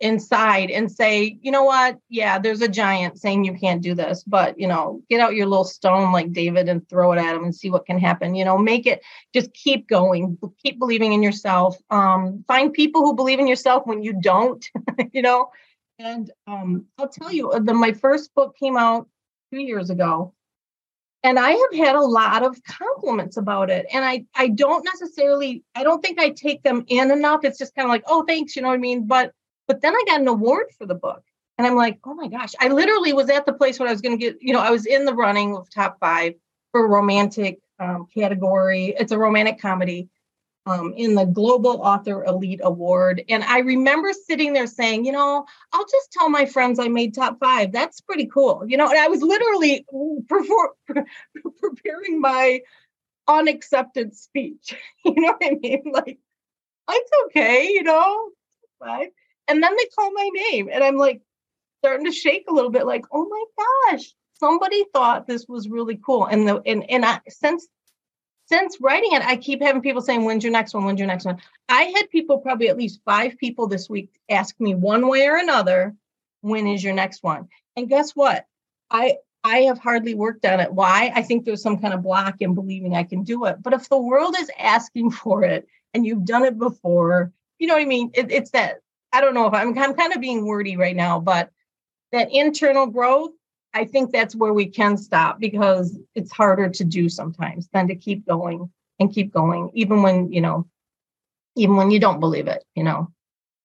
inside 0.00 0.70
and 0.70 0.90
say, 0.90 1.38
you 1.42 1.50
know 1.50 1.64
what? 1.64 1.98
Yeah, 2.08 2.38
there's 2.38 2.62
a 2.62 2.68
giant 2.68 3.18
saying 3.18 3.44
you 3.44 3.54
can't 3.54 3.82
do 3.82 3.94
this, 3.94 4.22
but 4.24 4.58
you 4.58 4.66
know, 4.66 5.02
get 5.10 5.20
out 5.20 5.34
your 5.34 5.46
little 5.46 5.64
stone 5.64 6.12
like 6.12 6.32
David 6.32 6.68
and 6.68 6.88
throw 6.88 7.12
it 7.12 7.18
at 7.18 7.34
him 7.34 7.44
and 7.44 7.54
see 7.54 7.70
what 7.70 7.86
can 7.86 7.98
happen. 7.98 8.34
You 8.34 8.44
know, 8.44 8.56
make 8.56 8.86
it 8.86 9.02
just 9.34 9.52
keep 9.54 9.88
going, 9.88 10.38
keep 10.62 10.78
believing 10.78 11.12
in 11.12 11.22
yourself. 11.22 11.76
Um, 11.90 12.44
find 12.46 12.72
people 12.72 13.02
who 13.02 13.14
believe 13.14 13.40
in 13.40 13.48
yourself 13.48 13.86
when 13.86 14.02
you 14.02 14.20
don't, 14.20 14.64
you 15.12 15.22
know. 15.22 15.50
And 15.98 16.30
um, 16.46 16.86
I'll 16.98 17.08
tell 17.08 17.32
you, 17.32 17.50
uh, 17.50 17.58
the, 17.58 17.74
my 17.74 17.92
first 17.92 18.32
book 18.34 18.56
came 18.56 18.76
out 18.76 19.08
two 19.52 19.60
years 19.60 19.90
ago. 19.90 20.34
And 21.24 21.38
i 21.38 21.50
have 21.50 21.86
had 21.86 21.96
a 21.96 22.00
lot 22.00 22.44
of 22.44 22.62
compliments 22.64 23.36
about 23.36 23.70
it. 23.70 23.86
And 23.92 24.04
i 24.04 24.24
i 24.34 24.48
don't 24.48 24.84
necessarily 24.84 25.64
i 25.74 25.82
don't 25.82 26.00
think 26.00 26.18
i 26.18 26.30
take 26.30 26.62
them 26.62 26.84
in 26.88 27.10
enough. 27.10 27.44
It's 27.44 27.58
just 27.58 27.74
kind 27.74 27.86
of 27.86 27.90
like 27.90 28.04
oh 28.06 28.24
thanks 28.24 28.56
you 28.56 28.62
know 28.62 28.68
what 28.68 28.74
i 28.74 28.78
mean? 28.78 29.06
But 29.06 29.32
but 29.66 29.80
then 29.82 29.94
i 29.94 30.02
got 30.06 30.20
an 30.20 30.28
award 30.28 30.66
for 30.76 30.86
the 30.86 30.94
book. 30.94 31.22
And 31.56 31.66
i'm 31.66 31.76
like 31.76 31.98
oh 32.04 32.14
my 32.14 32.28
gosh. 32.28 32.54
I 32.60 32.68
literally 32.68 33.12
was 33.12 33.30
at 33.30 33.46
the 33.46 33.52
place 33.52 33.78
where 33.78 33.88
i 33.88 33.92
was 33.92 34.00
going 34.00 34.18
to 34.18 34.24
get 34.24 34.36
you 34.40 34.52
know 34.52 34.60
i 34.60 34.70
was 34.70 34.86
in 34.86 35.04
the 35.04 35.14
running 35.14 35.56
of 35.56 35.68
top 35.70 35.98
five 36.00 36.34
for 36.72 36.86
romantic 36.88 37.60
um, 37.80 38.06
category. 38.12 38.94
It's 38.98 39.12
a 39.12 39.18
romantic 39.18 39.60
comedy 39.60 40.08
um, 40.68 40.92
in 40.96 41.14
the 41.14 41.24
Global 41.24 41.80
Author 41.82 42.24
Elite 42.24 42.60
Award. 42.62 43.24
And 43.28 43.42
I 43.44 43.60
remember 43.60 44.12
sitting 44.12 44.52
there 44.52 44.66
saying, 44.66 45.04
you 45.04 45.12
know, 45.12 45.46
I'll 45.72 45.84
just 45.84 46.12
tell 46.12 46.28
my 46.28 46.46
friends 46.46 46.78
I 46.78 46.88
made 46.88 47.14
top 47.14 47.38
five. 47.40 47.72
That's 47.72 48.00
pretty 48.00 48.26
cool. 48.26 48.64
You 48.66 48.76
know, 48.76 48.88
and 48.88 48.98
I 48.98 49.08
was 49.08 49.22
literally 49.22 49.86
preparing 51.58 52.20
my 52.20 52.60
unaccepted 53.26 54.16
speech. 54.16 54.74
you 55.04 55.14
know 55.14 55.36
what 55.38 55.42
I 55.42 55.56
mean? 55.60 55.82
Like, 55.92 56.18
it's 56.90 57.10
okay, 57.26 57.68
you 57.68 57.82
know, 57.82 58.30
five. 58.78 59.08
And 59.46 59.62
then 59.62 59.74
they 59.76 59.88
call 59.94 60.12
my 60.12 60.28
name, 60.50 60.68
and 60.70 60.84
I'm 60.84 60.96
like 60.96 61.22
starting 61.80 62.06
to 62.06 62.12
shake 62.12 62.44
a 62.48 62.52
little 62.52 62.70
bit, 62.70 62.86
like, 62.86 63.04
oh 63.12 63.26
my 63.28 63.90
gosh, 63.90 64.12
somebody 64.34 64.84
thought 64.92 65.26
this 65.26 65.46
was 65.48 65.68
really 65.68 65.98
cool. 66.04 66.26
And 66.26 66.46
the 66.46 66.62
and 66.66 66.88
and 66.90 67.04
I 67.04 67.20
since 67.28 67.66
since 68.48 68.78
writing 68.80 69.12
it, 69.12 69.22
I 69.22 69.36
keep 69.36 69.62
having 69.62 69.82
people 69.82 70.02
saying, 70.02 70.24
When's 70.24 70.42
your 70.42 70.52
next 70.52 70.74
one? 70.74 70.84
When's 70.84 70.98
your 70.98 71.08
next 71.08 71.24
one? 71.24 71.38
I 71.68 71.82
had 71.94 72.10
people, 72.10 72.38
probably 72.38 72.68
at 72.68 72.78
least 72.78 73.00
five 73.04 73.36
people 73.38 73.66
this 73.66 73.88
week, 73.88 74.10
ask 74.30 74.58
me 74.58 74.74
one 74.74 75.08
way 75.08 75.26
or 75.26 75.36
another, 75.36 75.94
When 76.40 76.66
is 76.66 76.82
your 76.82 76.94
next 76.94 77.22
one? 77.22 77.48
And 77.76 77.88
guess 77.88 78.12
what? 78.12 78.46
I 78.90 79.16
I 79.44 79.58
have 79.60 79.78
hardly 79.78 80.14
worked 80.14 80.44
on 80.44 80.60
it. 80.60 80.72
Why? 80.72 81.12
I 81.14 81.22
think 81.22 81.44
there's 81.44 81.62
some 81.62 81.78
kind 81.78 81.94
of 81.94 82.02
block 82.02 82.36
in 82.40 82.54
believing 82.54 82.94
I 82.94 83.04
can 83.04 83.22
do 83.22 83.44
it. 83.44 83.62
But 83.62 83.72
if 83.72 83.88
the 83.88 83.98
world 83.98 84.34
is 84.38 84.50
asking 84.58 85.10
for 85.22 85.44
it 85.44 85.68
and 85.94 86.06
you've 86.06 86.24
done 86.24 86.44
it 86.44 86.58
before, 86.58 87.32
you 87.58 87.66
know 87.66 87.74
what 87.74 87.82
I 87.82 87.86
mean? 87.86 88.10
It, 88.14 88.30
it's 88.30 88.50
that 88.52 88.80
I 89.12 89.20
don't 89.20 89.34
know 89.34 89.46
if 89.46 89.54
I'm 89.54 89.78
I'm 89.78 89.94
kind 89.94 90.14
of 90.14 90.20
being 90.20 90.46
wordy 90.46 90.76
right 90.76 90.96
now, 90.96 91.20
but 91.20 91.50
that 92.12 92.32
internal 92.32 92.86
growth, 92.86 93.32
I 93.74 93.84
think 93.84 94.12
that's 94.12 94.34
where 94.34 94.52
we 94.52 94.66
can 94.66 94.96
stop 94.96 95.38
because 95.38 95.98
it's 96.14 96.32
harder 96.32 96.68
to 96.70 96.84
do 96.84 97.08
sometimes 97.08 97.68
than 97.72 97.88
to 97.88 97.94
keep 97.94 98.26
going 98.26 98.70
and 98.98 99.12
keep 99.12 99.32
going, 99.32 99.70
even 99.74 100.02
when, 100.02 100.32
you 100.32 100.40
know, 100.40 100.66
even 101.56 101.76
when 101.76 101.90
you 101.90 102.00
don't 102.00 102.20
believe 102.20 102.48
it, 102.48 102.64
you 102.74 102.82
know. 102.82 103.08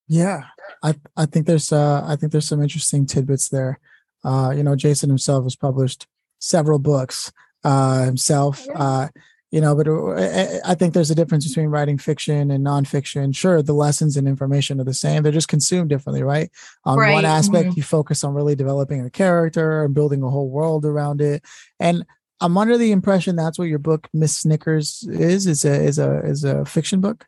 Yeah. 0.08 0.44
I 0.82 0.96
I 1.16 1.26
think 1.26 1.48
there's 1.48 1.72
uh 1.72 2.04
I 2.06 2.16
think 2.16 2.32
there's 2.32 2.48
some 2.48 2.62
interesting 2.62 3.06
tidbits 3.06 3.50
there. 3.50 3.80
Uh, 4.24 4.54
you 4.56 4.64
know, 4.64 4.76
Jason 4.76 5.10
himself 5.10 5.44
has 5.46 5.56
published 5.56 6.08
several 6.40 6.80
books 6.80 7.32
uh 7.64 8.04
himself. 8.04 8.66
Yeah. 8.68 8.82
Uh 8.82 9.08
you 9.54 9.62
know 9.62 9.76
but 9.76 9.88
uh, 9.88 10.60
i 10.66 10.74
think 10.74 10.94
there's 10.94 11.12
a 11.12 11.16
difference 11.16 11.48
between 11.48 11.68
writing 11.68 11.98
fiction 11.98 12.50
and 12.50 12.66
nonfiction 12.66 13.34
sure 13.36 13.62
the 13.62 13.72
lessons 13.72 14.18
and 14.18 14.28
information 14.28 14.82
are 14.82 14.84
the 14.84 14.94
same 14.94 15.22
they're 15.22 15.32
just 15.32 15.48
consumed 15.48 15.90
differently 15.90 16.24
right 16.24 16.50
on 16.86 16.98
right. 16.98 17.14
one 17.14 17.24
aspect 17.24 17.70
mm-hmm. 17.70 17.78
you 17.78 17.84
focus 17.84 18.24
on 18.24 18.34
really 18.34 18.56
developing 18.56 19.06
a 19.06 19.12
character 19.12 19.86
and 19.86 19.94
building 19.94 20.24
a 20.24 20.30
whole 20.30 20.50
world 20.50 20.86
around 20.86 21.22
it 21.22 21.44
and 21.80 22.04
i'm 22.42 22.58
under 22.58 22.80
the 22.80 22.92
impression 22.92 23.36
that's 23.36 23.60
what 23.60 23.68
your 23.68 23.80
book 23.80 24.10
miss 24.12 24.36
snickers 24.36 25.08
is 25.12 25.46
is 25.46 25.64
a 25.64 25.84
is 25.84 26.00
a 26.00 26.20
is 26.26 26.44
a 26.44 26.66
fiction 26.66 27.00
book 27.00 27.28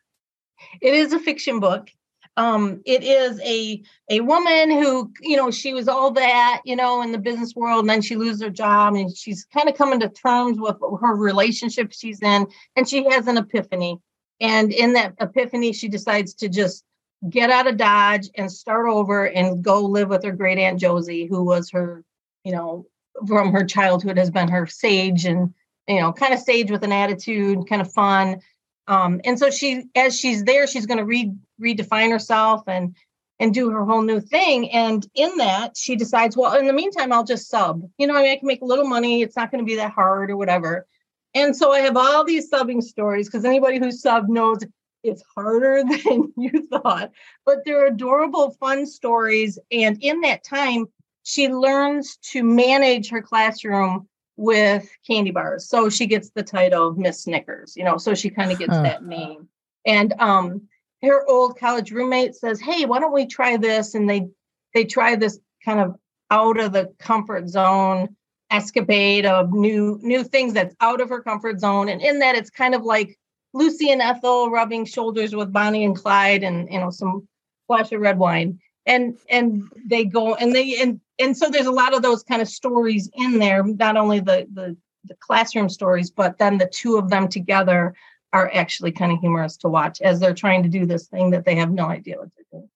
it 0.82 0.96
is 0.96 1.14
a 1.14 1.20
fiction 1.20 1.60
book 1.60 1.90
um, 2.38 2.82
it 2.86 3.04
is 3.04 3.40
a 3.42 3.82
a 4.10 4.20
woman 4.22 4.70
who 4.72 5.12
you 5.22 5.38
know 5.38 5.52
she 5.52 5.74
was 5.74 5.88
all 5.88 6.12
that 6.12 6.62
you 6.66 6.76
know 6.76 7.02
in 7.02 7.12
the 7.12 7.18
business 7.18 7.54
world 7.56 7.82
and 7.82 7.90
then 7.90 8.02
she 8.02 8.16
loses 8.16 8.42
her 8.42 8.50
job 8.50 8.96
and 8.96 9.16
she's 9.16 9.46
kind 9.46 9.70
of 9.70 9.76
coming 9.76 10.00
to 10.02 10.10
terms 10.10 10.58
with 10.60 10.76
her 11.02 11.16
relationship 11.16 11.94
she's 11.94 12.22
in 12.22 12.46
and 12.76 12.88
she 12.88 13.04
has 13.10 13.28
an 13.28 13.38
epiphany. 13.38 14.00
And 14.42 14.74
in 14.74 14.94
that 14.94 15.14
epiphany 15.22 15.72
she 15.72 15.88
decides 15.88 16.34
to 16.36 16.50
just 16.50 16.84
get 17.30 17.50
out 17.50 17.68
of 17.68 17.78
dodge 17.78 18.30
and 18.36 18.52
start 18.52 18.88
over 18.90 19.28
and 19.28 19.64
go 19.64 19.82
live 19.82 20.10
with 20.10 20.24
her 20.24 20.34
great 20.34 20.58
aunt 20.58 20.80
josie 20.80 21.26
who 21.26 21.44
was 21.44 21.72
her 21.72 22.04
you 22.44 22.52
know 22.52 22.86
from 23.28 23.54
her 23.54 23.64
childhood 23.64 24.18
has 24.18 24.30
been 24.30 24.50
her 24.50 24.68
sage 24.68 25.26
and 25.26 25.54
you 25.88 26.02
know 26.02 26.12
kind 26.12 26.34
of 26.34 26.40
sage 26.40 26.70
with 26.70 26.84
an 26.84 26.92
attitude 26.92 27.68
kind 27.70 27.82
of 27.82 27.92
fun. 27.92 28.42
Um, 28.88 29.22
and 29.24 29.40
so 29.40 29.50
she 29.50 29.86
as 29.96 30.20
she's 30.20 30.44
there 30.44 30.68
she's 30.68 30.86
going 30.86 31.00
to 31.00 31.06
read 31.06 31.36
redefine 31.62 32.12
herself 32.12 32.64
and 32.68 32.96
and 33.40 33.54
do 33.54 33.70
her 33.70 33.84
whole 33.84 34.02
new 34.02 34.22
thing. 34.22 34.72
And 34.72 35.06
in 35.14 35.38
that 35.38 35.78
she 35.78 35.96
decides 35.96 36.38
well 36.38 36.56
in 36.56 36.68
the 36.68 36.74
meantime 36.74 37.12
i'll 37.12 37.24
just 37.24 37.50
sub. 37.50 37.82
You 37.98 38.08
know 38.08 38.16
I, 38.16 38.24
mean, 38.24 38.32
I 38.32 38.38
can 38.38 38.48
make 38.48 38.62
a 38.62 38.66
little 38.66 38.88
money. 38.88 39.22
It's 39.22 39.36
not 39.36 39.52
going 39.52 39.64
to 39.64 39.68
be 39.68 39.76
that 39.76 39.92
hard 39.92 40.32
or 40.32 40.38
whatever. 40.38 40.86
And 41.34 41.56
so 41.56 41.72
i 41.72 41.80
have 41.80 41.98
all 41.98 42.24
these 42.24 42.50
subbing 42.50 42.82
stories 42.82 43.28
because 43.28 43.46
anybody 43.46 43.80
who 43.80 43.92
sub 43.92 44.28
knows 44.30 44.60
it's 45.04 45.24
harder 45.36 45.84
than 45.90 46.34
you 46.38 46.68
thought. 46.68 47.12
But 47.46 47.60
they're 47.66 47.88
adorable 47.88 48.52
fun 48.60 48.86
stories. 48.86 49.60
And 49.72 49.98
in 50.02 50.22
that 50.22 50.44
time 50.44 50.88
she 51.24 51.50
learns 51.50 52.18
to 52.18 52.44
manage 52.44 53.10
her 53.10 53.22
classroom 53.22 54.08
with 54.38 54.88
candy 55.08 55.32
bars. 55.32 55.68
So 55.68 55.90
she 55.90 56.06
gets 56.06 56.30
the 56.30 56.44
title 56.44 56.94
Miss 56.94 57.24
Snickers, 57.24 57.76
you 57.76 57.84
know, 57.84 57.98
so 57.98 58.14
she 58.14 58.30
kind 58.30 58.52
of 58.52 58.60
gets 58.60 58.74
that 58.74 59.04
name. 59.04 59.50
And 59.86 60.14
um 60.20 60.68
her 61.04 61.28
old 61.30 61.58
college 61.60 61.92
roommate 61.92 62.36
says, 62.36 62.60
Hey, 62.60 62.86
why 62.86 63.00
don't 63.00 63.14
we 63.14 63.26
try 63.26 63.58
this? 63.58 63.96
And 63.96 64.10
they 64.10 64.28
they 64.74 64.86
try 64.86 65.16
this 65.16 65.40
kind 65.64 65.80
of 65.80 65.96
out 66.32 66.60
of 66.60 66.74
the 66.74 66.94
comfort 67.00 67.48
zone 67.50 68.16
escapade 68.52 69.26
of 69.26 69.52
new 69.52 70.00
new 70.02 70.24
things 70.24 70.54
that's 70.54 70.76
out 70.82 71.02
of 71.02 71.10
her 71.10 71.22
comfort 71.22 71.60
zone. 71.60 71.90
And 71.90 72.02
in 72.02 72.20
that 72.20 72.36
it's 72.36 72.50
kind 72.50 72.76
of 72.76 72.84
like 72.84 73.18
Lucy 73.54 73.92
and 73.92 74.02
Ethel 74.02 74.52
rubbing 74.52 74.86
shoulders 74.86 75.36
with 75.36 75.54
Bonnie 75.54 75.86
and 75.86 75.96
Clyde 75.96 76.44
and 76.44 76.72
you 76.72 76.80
know 76.80 76.90
some 76.90 77.28
flash 77.68 77.92
of 77.92 78.02
red 78.02 78.18
wine. 78.18 78.60
And 78.86 79.18
and 79.30 79.64
they 79.86 80.06
go 80.06 80.36
and 80.36 80.54
they 80.54 80.80
and 80.82 81.00
and 81.20 81.36
so 81.36 81.50
there's 81.50 81.66
a 81.66 81.72
lot 81.72 81.96
of 81.96 82.02
those 82.02 82.24
kind 82.24 82.42
of 82.42 82.48
stories 82.48 83.10
in 83.14 83.40
there 83.40 83.64
not 83.64 83.98
only 83.98 84.20
the 84.20 84.48
the, 84.54 84.78
the 85.06 85.16
classroom 85.16 85.70
stories 85.70 86.12
but 86.12 86.38
then 86.38 86.58
the 86.58 86.68
two 86.68 86.98
of 86.98 87.10
them 87.10 87.28
together 87.28 87.96
are 88.36 88.52
actually 88.54 88.92
kind 88.92 89.12
of 89.12 89.20
humorous 89.20 89.58
to 89.58 89.68
watch 89.68 90.02
as 90.02 90.20
they're 90.20 90.34
trying 90.34 90.64
to 90.64 90.70
do 90.70 90.86
this 90.86 91.08
thing 91.08 91.32
that 91.32 91.46
they 91.46 91.56
have 91.56 91.72
no 91.72 91.86
idea 91.86 92.18
what 92.18 92.30
they're 92.36 92.60
doing 92.60 92.70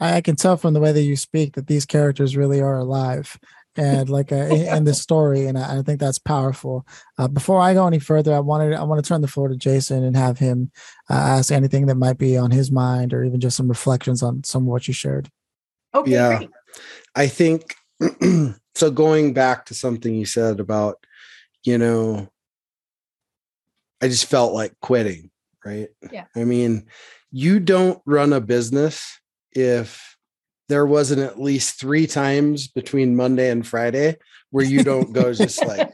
i 0.00 0.20
can 0.20 0.36
tell 0.36 0.56
from 0.56 0.74
the 0.74 0.80
way 0.80 0.92
that 0.92 1.02
you 1.02 1.16
speak 1.16 1.54
that 1.54 1.66
these 1.66 1.86
characters 1.86 2.36
really 2.36 2.60
are 2.60 2.78
alive 2.78 3.38
and 3.76 4.08
like 4.08 4.30
uh, 4.30 4.36
in 4.36 4.84
the 4.84 4.94
story 4.94 5.46
and 5.46 5.58
I, 5.58 5.78
I, 5.78 5.82
think 5.82 5.98
that's 5.98 6.20
powerful 6.20 6.86
uh, 7.18 7.26
before 7.26 7.60
i 7.60 7.74
go 7.74 7.86
any 7.86 7.98
further 7.98 8.32
i 8.32 8.38
wanted 8.40 8.72
i 8.74 8.82
want 8.84 9.02
to 9.02 9.08
turn 9.08 9.20
the 9.20 9.28
floor 9.28 9.48
to 9.48 9.56
jason 9.56 10.04
and 10.04 10.16
have 10.16 10.38
him 10.38 10.70
uh, 11.10 11.14
ask 11.14 11.50
anything 11.50 11.86
that 11.86 11.96
might 11.96 12.18
be 12.18 12.36
on 12.36 12.52
his 12.52 12.70
mind 12.70 13.12
or 13.12 13.24
even 13.24 13.40
just 13.40 13.56
some 13.56 13.68
reflections 13.68 14.22
on 14.22 14.44
some 14.44 14.62
of 14.62 14.68
what 14.68 14.86
you 14.86 14.94
shared 14.94 15.28
okay 15.94 16.12
yeah 16.12 16.38
great. 16.38 16.50
I 17.14 17.26
think 17.28 17.74
so. 18.74 18.90
Going 18.90 19.32
back 19.32 19.66
to 19.66 19.74
something 19.74 20.14
you 20.14 20.26
said 20.26 20.60
about, 20.60 21.04
you 21.62 21.78
know, 21.78 22.28
I 24.04 24.08
just 24.08 24.26
felt 24.26 24.52
like 24.52 24.78
quitting, 24.82 25.30
right? 25.64 25.88
Yeah. 26.12 26.26
I 26.36 26.44
mean, 26.44 26.88
you 27.32 27.58
don't 27.58 28.02
run 28.04 28.34
a 28.34 28.40
business 28.42 29.18
if 29.52 30.18
there 30.68 30.84
wasn't 30.84 31.22
at 31.22 31.40
least 31.40 31.80
three 31.80 32.06
times 32.06 32.68
between 32.68 33.16
Monday 33.16 33.48
and 33.48 33.66
Friday 33.66 34.18
where 34.50 34.66
you 34.66 34.84
don't 34.84 35.14
go 35.14 35.32
just 35.32 35.64
like, 35.64 35.90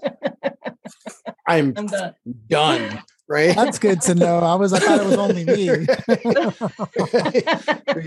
I'm, 1.46 1.72
I'm 1.76 1.86
done. 1.86 2.14
done. 2.48 3.02
Right. 3.28 3.54
That's 3.54 3.78
good 3.78 4.00
to 4.00 4.16
know. 4.16 4.40
I 4.40 4.56
was, 4.56 4.72
I 4.72 4.80
thought 4.80 5.02
it 5.02 5.06
was 5.06 5.14
only 5.16 5.44
me. 5.44 5.66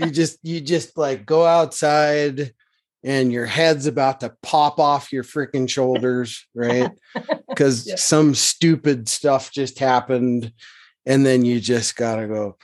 you 0.04 0.10
just, 0.10 0.38
you 0.42 0.60
just 0.60 0.98
like 0.98 1.24
go 1.24 1.46
outside, 1.46 2.52
and 3.04 3.30
your 3.30 3.44
head's 3.44 3.86
about 3.86 4.20
to 4.20 4.34
pop 4.42 4.80
off 4.80 5.12
your 5.12 5.24
freaking 5.24 5.68
shoulders, 5.68 6.46
right? 6.54 6.90
Because 7.48 7.86
yeah. 7.86 7.94
some 7.94 8.34
stupid 8.34 9.08
stuff 9.08 9.52
just 9.52 9.78
happened. 9.78 10.52
And 11.06 11.24
then 11.24 11.44
you 11.44 11.60
just 11.60 11.94
got 11.94 12.16
to 12.16 12.26
go, 12.26 12.56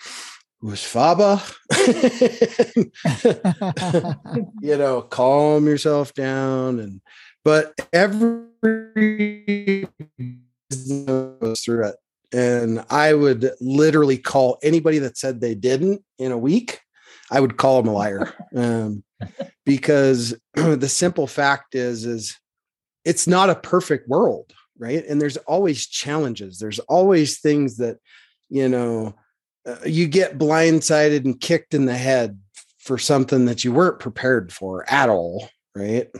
who's 0.61 0.83
Faba? 0.83 1.41
you 4.61 4.77
know, 4.77 5.03
calm 5.03 5.67
yourself 5.67 6.13
down. 6.13 6.81
And, 6.81 7.01
but 7.45 7.73
every 7.93 9.87
goes 11.41 11.61
through 11.61 11.87
it. 11.87 11.95
And 12.33 12.85
I 12.91 13.15
would 13.15 13.53
literally 13.61 14.19
call 14.19 14.59
anybody 14.61 14.99
that 14.99 15.17
said 15.17 15.41
they 15.41 15.55
didn't 15.55 16.03
in 16.19 16.33
a 16.33 16.39
week, 16.39 16.81
I 17.31 17.39
would 17.39 17.59
call 17.59 17.81
them 17.81 17.93
a 17.93 17.97
liar. 17.97 18.35
Um, 18.57 19.05
because 19.65 20.35
the 20.55 20.89
simple 20.89 21.27
fact 21.27 21.75
is 21.75 22.05
is 22.05 22.39
it's 23.05 23.27
not 23.27 23.50
a 23.50 23.55
perfect 23.55 24.09
world 24.09 24.53
right 24.79 25.05
and 25.07 25.21
there's 25.21 25.37
always 25.39 25.87
challenges 25.87 26.59
there's 26.59 26.79
always 26.81 27.39
things 27.41 27.77
that 27.77 27.99
you 28.49 28.69
know 28.69 29.15
uh, 29.67 29.77
you 29.85 30.07
get 30.07 30.39
blindsided 30.39 31.25
and 31.25 31.41
kicked 31.41 31.75
in 31.75 31.85
the 31.85 31.97
head 31.97 32.39
for 32.79 32.99
something 32.99 33.45
that 33.45 33.62
you 33.62 33.73
weren't 33.73 34.00
prepared 34.00 34.53
for 34.53 34.89
at 34.91 35.09
all 35.09 35.49
right 35.75 36.11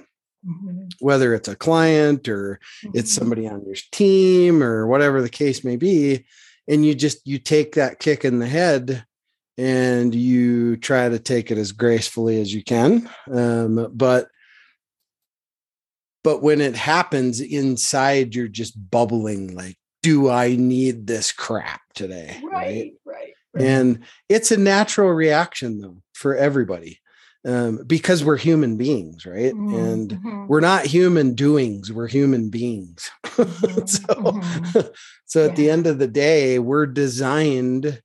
mm-hmm. 0.47 0.85
whether 1.00 1.35
it's 1.35 1.49
a 1.49 1.57
client 1.57 2.28
or 2.28 2.61
mm-hmm. 2.85 2.99
it's 2.99 3.12
somebody 3.12 3.49
on 3.49 3.64
your 3.64 3.76
team 3.92 4.62
or 4.62 4.87
whatever 4.87 5.23
the 5.23 5.28
case 5.28 5.64
may 5.64 5.76
be 5.76 6.25
and 6.69 6.85
you 6.85 6.95
just 6.95 7.26
you 7.26 7.38
take 7.38 7.75
that 7.75 7.99
kick 7.99 8.25
in 8.25 8.38
the 8.38 8.47
head 8.47 9.04
and 9.61 10.14
you 10.14 10.79
try 10.79 11.07
to 11.07 11.19
take 11.19 11.50
it 11.50 11.59
as 11.59 11.73
gracefully 11.73 12.40
as 12.40 12.52
you 12.52 12.64
can. 12.64 13.11
Um, 13.31 13.90
but 13.93 14.29
but 16.25 16.43
when 16.43 16.62
it 16.62 16.76
happens 16.76 17.40
inside, 17.40 18.35
you're 18.35 18.49
just 18.49 18.75
bubbling 18.90 19.55
like, 19.55 19.76
do 20.02 20.31
I 20.31 20.57
need 20.57 21.07
this 21.07 21.31
crap 21.31 21.83
today? 21.95 22.40
Right, 22.43 22.52
right. 22.52 22.93
right, 23.05 23.35
right. 23.55 23.64
And 23.64 24.00
it's 24.31 24.50
a 24.50 24.57
natural 24.57 25.11
reaction 25.11 25.79
though 25.81 26.02
for 26.14 26.35
everybody. 26.35 26.99
Um, 27.43 27.85
because 27.87 28.23
we're 28.23 28.37
human 28.37 28.76
beings, 28.76 29.25
right? 29.25 29.55
Mm-hmm. 29.55 29.75
And 29.75 30.11
mm-hmm. 30.11 30.47
we're 30.47 30.61
not 30.61 30.85
human 30.85 31.35
doings, 31.35 31.90
we're 31.90 32.09
human 32.09 32.49
beings. 32.49 33.11
Mm-hmm. 33.40 33.87
so, 33.87 34.14
mm-hmm. 34.14 34.81
so 35.25 35.45
at 35.45 35.50
yeah. 35.50 35.55
the 35.55 35.71
end 35.71 35.87
of 35.87 35.99
the 35.99 36.07
day, 36.07 36.59
we're 36.59 36.85
designed 36.85 38.02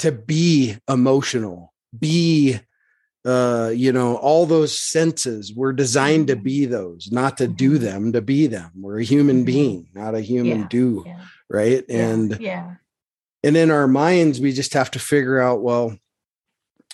to 0.00 0.12
be 0.12 0.76
emotional, 0.88 1.72
be 1.98 2.60
uh, 3.26 3.72
you 3.74 3.92
know, 3.92 4.16
all 4.16 4.46
those 4.46 4.78
senses. 4.78 5.52
We're 5.52 5.72
designed 5.72 6.28
to 6.28 6.34
mm-hmm. 6.34 6.44
be 6.44 6.64
those, 6.66 7.10
not 7.10 7.38
to 7.38 7.48
do 7.48 7.72
mm-hmm. 7.72 7.84
them, 7.84 8.12
to 8.12 8.22
be 8.22 8.46
them. 8.46 8.70
We're 8.76 9.00
a 9.00 9.04
human 9.04 9.38
mm-hmm. 9.38 9.46
being, 9.46 9.88
not 9.94 10.14
a 10.14 10.20
human 10.20 10.60
yeah. 10.60 10.66
do. 10.70 11.02
Yeah. 11.04 11.20
Right. 11.50 11.84
Yeah. 11.88 12.08
And 12.08 12.40
yeah. 12.40 12.74
And 13.42 13.56
in 13.56 13.70
our 13.70 13.88
minds, 13.88 14.40
we 14.40 14.52
just 14.52 14.74
have 14.74 14.92
to 14.92 14.98
figure 14.98 15.40
out, 15.40 15.60
well, 15.60 15.96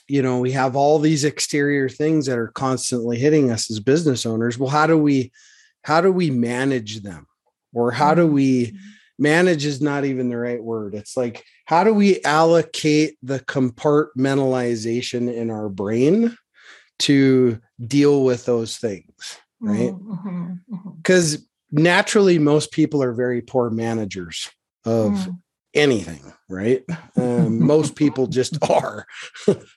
you 0.09 0.23
know, 0.23 0.38
we 0.38 0.52
have 0.52 0.75
all 0.75 0.99
these 0.99 1.25
exterior 1.25 1.88
things 1.88 2.26
that 2.26 2.38
are 2.38 2.49
constantly 2.49 3.18
hitting 3.18 3.50
us 3.50 3.71
as 3.71 3.80
business 3.80 4.26
owners. 4.26 4.59
Well, 4.59 4.71
how 4.71 4.87
do 4.87 4.99
we 4.99 5.32
how 5.82 6.00
do 6.00 6.11
we 6.11 6.30
manage 6.30 7.02
them? 7.02 7.26
Or 7.75 7.90
how 7.90 8.14
do 8.14 8.26
we 8.26 8.78
manage 9.18 9.64
is 9.64 9.80
not 9.80 10.04
even 10.04 10.28
the 10.28 10.37
right 10.37 10.62
word. 10.62 10.94
It's 10.94 11.16
like 11.16 11.44
how 11.73 11.85
do 11.85 11.95
we 11.95 12.23
allocate 12.25 13.17
the 13.23 13.41
compartmentalization 13.41 15.33
in 15.35 15.50
our 15.50 15.71
brain 15.71 16.37
to 16.99 17.59
deal 17.87 18.25
with 18.25 18.45
those 18.45 18.76
things 18.76 19.38
right? 19.62 19.95
Mhm, 19.95 20.61
mhm, 20.71 20.97
because 20.99 21.47
naturally 21.71 22.38
most 22.38 22.73
people 22.73 23.02
are 23.02 23.14
very 23.14 23.41
poor 23.41 23.71
managers 23.71 24.50
of 24.85 25.12
mhm. 25.12 25.38
anything 25.73 26.33
right? 26.50 26.85
Um, 27.17 27.62
most 27.62 27.97
people 27.97 28.26
just 28.26 28.59
are. 28.71 29.07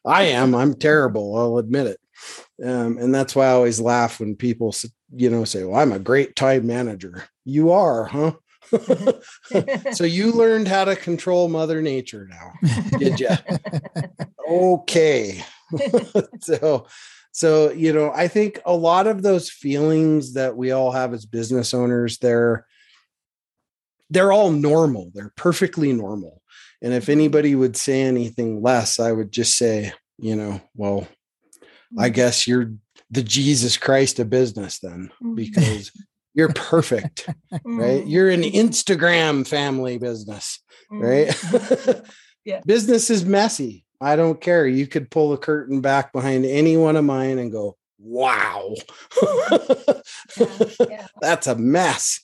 I 0.05 0.23
am 0.23 0.53
i'm 0.55 0.73
terrible 0.73 1.37
i'll 1.37 1.57
admit 1.59 1.87
it. 1.87 1.99
Um, 2.65 2.97
and 2.97 3.13
that's 3.15 3.35
why 3.35 3.45
i 3.45 3.51
always 3.51 3.79
laugh 3.79 4.19
when 4.19 4.35
people 4.35 4.73
you 5.13 5.29
know 5.29 5.45
say 5.45 5.63
well 5.63 5.79
i'm 5.79 5.93
a 5.93 5.99
great 5.99 6.35
time 6.35 6.67
manager. 6.67 7.23
You 7.45 7.71
are 7.71 8.03
huh 8.05 8.33
so 9.93 10.03
you 10.03 10.31
learned 10.31 10.67
how 10.67 10.85
to 10.85 10.95
control 10.95 11.47
mother 11.47 11.81
nature 11.81 12.27
now 12.29 12.51
did 12.97 13.19
you 13.19 13.29
okay. 14.49 15.43
So 16.41 16.87
so 17.31 17.71
you 17.71 17.91
know 17.91 18.11
i 18.15 18.27
think 18.27 18.59
a 18.65 18.73
lot 18.73 19.07
of 19.07 19.23
those 19.23 19.49
feelings 19.49 20.33
that 20.33 20.55
we 20.55 20.71
all 20.71 20.91
have 20.91 21.13
as 21.13 21.25
business 21.25 21.73
owners 21.73 22.19
they're 22.19 22.65
they're 24.09 24.31
all 24.31 24.51
normal. 24.51 25.11
They're 25.13 25.33
perfectly 25.35 25.91
normal. 25.91 26.41
And 26.81 26.93
if 26.93 27.09
anybody 27.09 27.55
would 27.55 27.75
say 27.75 28.01
anything 28.01 28.61
less 28.61 28.99
i 28.99 29.11
would 29.11 29.31
just 29.31 29.57
say 29.57 29.91
you 30.17 30.35
know 30.35 30.61
well 30.75 31.07
i 31.97 32.09
mm. 32.09 32.13
guess 32.13 32.47
you're 32.47 32.73
the 33.09 33.23
jesus 33.23 33.75
christ 33.77 34.19
of 34.19 34.29
business 34.29 34.79
then 34.79 35.09
mm. 35.21 35.35
because 35.35 35.91
you're 36.35 36.53
perfect 36.53 37.27
right 37.63 38.03
Mhm, 38.03 38.09
you're 38.09 38.29
an 38.29 38.43
instagram 38.43 39.47
family 39.47 39.97
business 39.97 40.59
right 40.91 41.29
mhm. 41.29 42.09
Yeah. 42.45 42.61
business 42.65 43.09
is 43.09 43.25
messy 43.25 43.85
i 43.99 44.15
don't 44.15 44.39
care 44.39 44.67
you 44.67 44.85
could 44.85 45.09
pull 45.09 45.31
the 45.31 45.37
curtain 45.37 45.81
back 45.81 46.13
behind 46.13 46.45
any 46.45 46.77
one 46.77 46.95
of 46.95 47.03
mine 47.05 47.39
and 47.39 47.51
go 47.51 47.75
wow 47.97 48.73
yeah. 50.89 51.07
that's 51.21 51.47
a 51.47 51.55
mess 51.55 52.19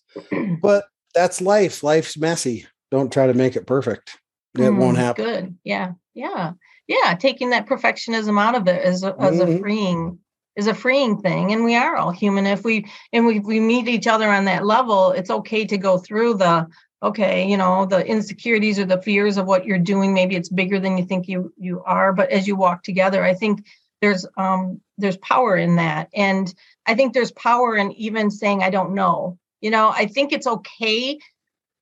but 0.61 0.85
that's 1.15 1.41
life 1.41 1.81
life's 1.83 2.17
messy 2.17 2.67
don't 2.91 3.11
try 3.11 3.25
to 3.27 3.33
make 3.33 3.55
it 3.55 3.65
perfect 3.65 4.17
it 4.59 4.69
won't 4.69 4.97
Mm, 4.97 4.99
happen 4.99 5.25
Good. 5.25 5.57
Yeah. 5.63 5.93
Yeah. 6.13 6.51
Yeah. 6.85 7.15
Taking 7.15 7.51
that 7.51 7.67
perfectionism 7.67 8.37
out 8.37 8.53
of 8.53 8.67
it 8.67 8.85
is 8.85 9.01
a, 9.01 9.15
as 9.17 9.39
a 9.39 9.45
Mhm. 9.45 9.59
freeing 9.61 10.19
is 10.55 10.67
a 10.67 10.73
freeing 10.73 11.21
thing. 11.21 11.51
And 11.51 11.63
we 11.63 11.75
are 11.75 11.95
all 11.95 12.11
human. 12.11 12.45
If 12.45 12.63
we 12.63 12.85
and 13.13 13.25
we 13.25 13.39
we 13.39 13.59
meet 13.59 13.87
each 13.87 14.07
other 14.07 14.29
on 14.29 14.45
that 14.45 14.65
level, 14.65 15.11
it's 15.11 15.29
okay 15.29 15.65
to 15.65 15.77
go 15.77 15.97
through 15.97 16.35
the 16.35 16.67
okay, 17.03 17.49
you 17.49 17.57
know, 17.57 17.85
the 17.85 18.05
insecurities 18.05 18.77
or 18.77 18.85
the 18.85 19.01
fears 19.01 19.37
of 19.37 19.47
what 19.47 19.65
you're 19.65 19.79
doing. 19.79 20.13
Maybe 20.13 20.35
it's 20.35 20.49
bigger 20.49 20.79
than 20.79 20.97
you 20.97 21.05
think 21.05 21.27
you 21.27 21.53
you 21.57 21.83
are. 21.83 22.13
But 22.13 22.29
as 22.31 22.47
you 22.47 22.55
walk 22.55 22.83
together, 22.83 23.23
I 23.23 23.33
think 23.33 23.65
there's 24.01 24.25
um 24.37 24.81
there's 24.97 25.17
power 25.17 25.55
in 25.55 25.77
that. 25.77 26.09
And 26.13 26.53
I 26.85 26.95
think 26.95 27.13
there's 27.13 27.31
power 27.31 27.75
in 27.75 27.91
even 27.93 28.31
saying 28.31 28.63
I 28.63 28.69
don't 28.69 28.93
know. 28.93 29.37
You 29.61 29.69
know, 29.69 29.89
I 29.89 30.07
think 30.07 30.33
it's 30.33 30.47
okay 30.47 31.19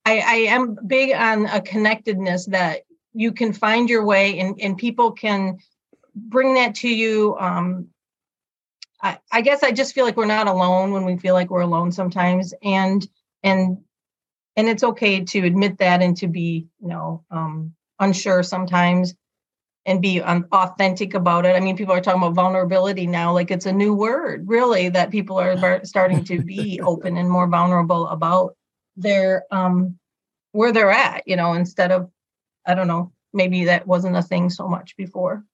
I, 0.04 0.18
I 0.18 0.34
am 0.52 0.78
big 0.86 1.12
on 1.12 1.46
a 1.46 1.60
connectedness 1.60 2.46
that 2.46 2.82
you 3.12 3.32
can 3.32 3.52
find 3.52 3.88
your 3.88 4.04
way 4.04 4.38
and, 4.38 4.60
and 4.60 4.76
people 4.76 5.12
can 5.12 5.58
bring 6.14 6.54
that 6.54 6.76
to 6.76 6.88
you. 6.88 7.36
Um, 7.38 7.88
I, 9.02 9.18
I 9.32 9.40
guess 9.40 9.62
I 9.62 9.72
just 9.72 9.94
feel 9.94 10.04
like 10.04 10.16
we're 10.16 10.26
not 10.26 10.46
alone 10.46 10.92
when 10.92 11.04
we 11.04 11.16
feel 11.16 11.34
like 11.34 11.50
we're 11.50 11.60
alone 11.60 11.92
sometimes. 11.92 12.52
And, 12.62 13.06
and, 13.42 13.78
and 14.56 14.68
it's 14.68 14.84
okay 14.84 15.24
to 15.24 15.46
admit 15.46 15.78
that 15.78 16.02
and 16.02 16.16
to 16.18 16.28
be, 16.28 16.66
you 16.80 16.88
know, 16.88 17.24
um, 17.30 17.74
unsure 17.98 18.42
sometimes 18.42 19.14
and 19.86 20.02
be 20.02 20.20
um, 20.20 20.46
authentic 20.52 21.14
about 21.14 21.46
it. 21.46 21.56
I 21.56 21.60
mean, 21.60 21.76
people 21.76 21.94
are 21.94 22.00
talking 22.00 22.20
about 22.20 22.34
vulnerability 22.34 23.06
now, 23.06 23.32
like 23.32 23.50
it's 23.50 23.66
a 23.66 23.72
new 23.72 23.94
word, 23.94 24.46
really, 24.46 24.90
that 24.90 25.10
people 25.10 25.38
are 25.40 25.56
bar- 25.60 25.84
starting 25.84 26.24
to 26.24 26.42
be 26.42 26.80
open 26.80 27.16
and 27.16 27.30
more 27.30 27.46
vulnerable 27.48 28.08
about 28.08 28.54
their 28.96 29.44
um 29.50 29.98
where 30.52 30.72
they're 30.72 30.90
at 30.90 31.22
you 31.26 31.36
know 31.36 31.54
instead 31.54 31.90
of 31.90 32.10
i 32.66 32.74
don't 32.74 32.88
know 32.88 33.12
maybe 33.32 33.64
that 33.64 33.86
wasn't 33.86 34.16
a 34.16 34.22
thing 34.22 34.50
so 34.50 34.68
much 34.68 34.96
before 34.96 35.44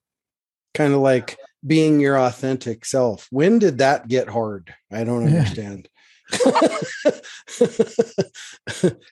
kind 0.76 0.92
of 0.92 1.00
like 1.00 1.36
being 1.66 1.98
your 2.00 2.18
authentic 2.18 2.84
self. 2.84 3.26
When 3.30 3.58
did 3.58 3.78
that 3.78 4.06
get 4.08 4.28
hard? 4.28 4.72
I 4.92 5.02
don't 5.04 5.22
Yeah. 5.28 5.38
understand. 5.38 5.88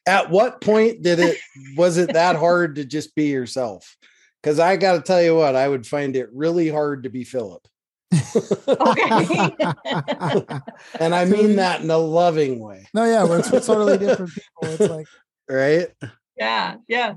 At 0.06 0.30
what 0.30 0.60
point 0.60 1.02
did 1.02 1.18
it 1.20 1.38
was 1.76 1.96
it 1.96 2.12
that 2.12 2.36
hard 2.36 2.76
to 2.76 2.84
just 2.84 3.14
be 3.14 3.26
yourself? 3.26 3.96
Because 4.42 4.58
i 4.58 4.76
got 4.76 4.92
to 4.94 5.00
tell 5.00 5.22
you 5.22 5.34
what 5.36 5.56
i 5.56 5.66
would 5.66 5.86
find 5.86 6.16
it 6.16 6.28
really 6.32 6.68
hard 6.68 7.04
to 7.04 7.08
be 7.08 7.24
phillip. 7.24 7.66
Okay 8.68 9.56
and 11.00 11.14
i 11.14 11.24
mean 11.34 11.56
that 11.56 11.80
in 11.82 11.90
a 11.90 11.96
loving 11.98 12.58
way. 12.60 12.86
No, 12.92 13.04
yeah, 13.04 13.24
we're, 13.24 13.42
we're 13.50 13.60
totally 13.60 13.96
different 13.98 14.32
people. 14.32 14.74
It's 14.74 14.90
like, 14.90 15.06
right? 15.48 15.88
Yeah 16.36 16.76
yeah 16.88 17.14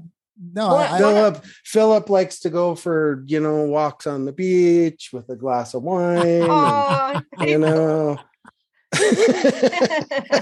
no, 0.53 0.67
Well, 0.69 0.77
I, 0.77 0.95
I, 0.95 0.97
phillip 0.97 1.45
phillip 1.65 2.09
likes 2.09 2.39
to 2.41 2.49
go 2.49 2.75
for 2.75 3.23
you 3.25 3.39
know 3.39 3.63
walks 3.65 4.05
on 4.07 4.25
the 4.25 4.31
beach 4.33 5.09
with 5.11 5.29
a 5.29 5.35
glass 5.35 5.73
of 5.73 5.83
wine 5.83 6.23
and, 6.25 6.49
oh, 6.49 7.21
you 7.39 7.57
know 7.57 8.19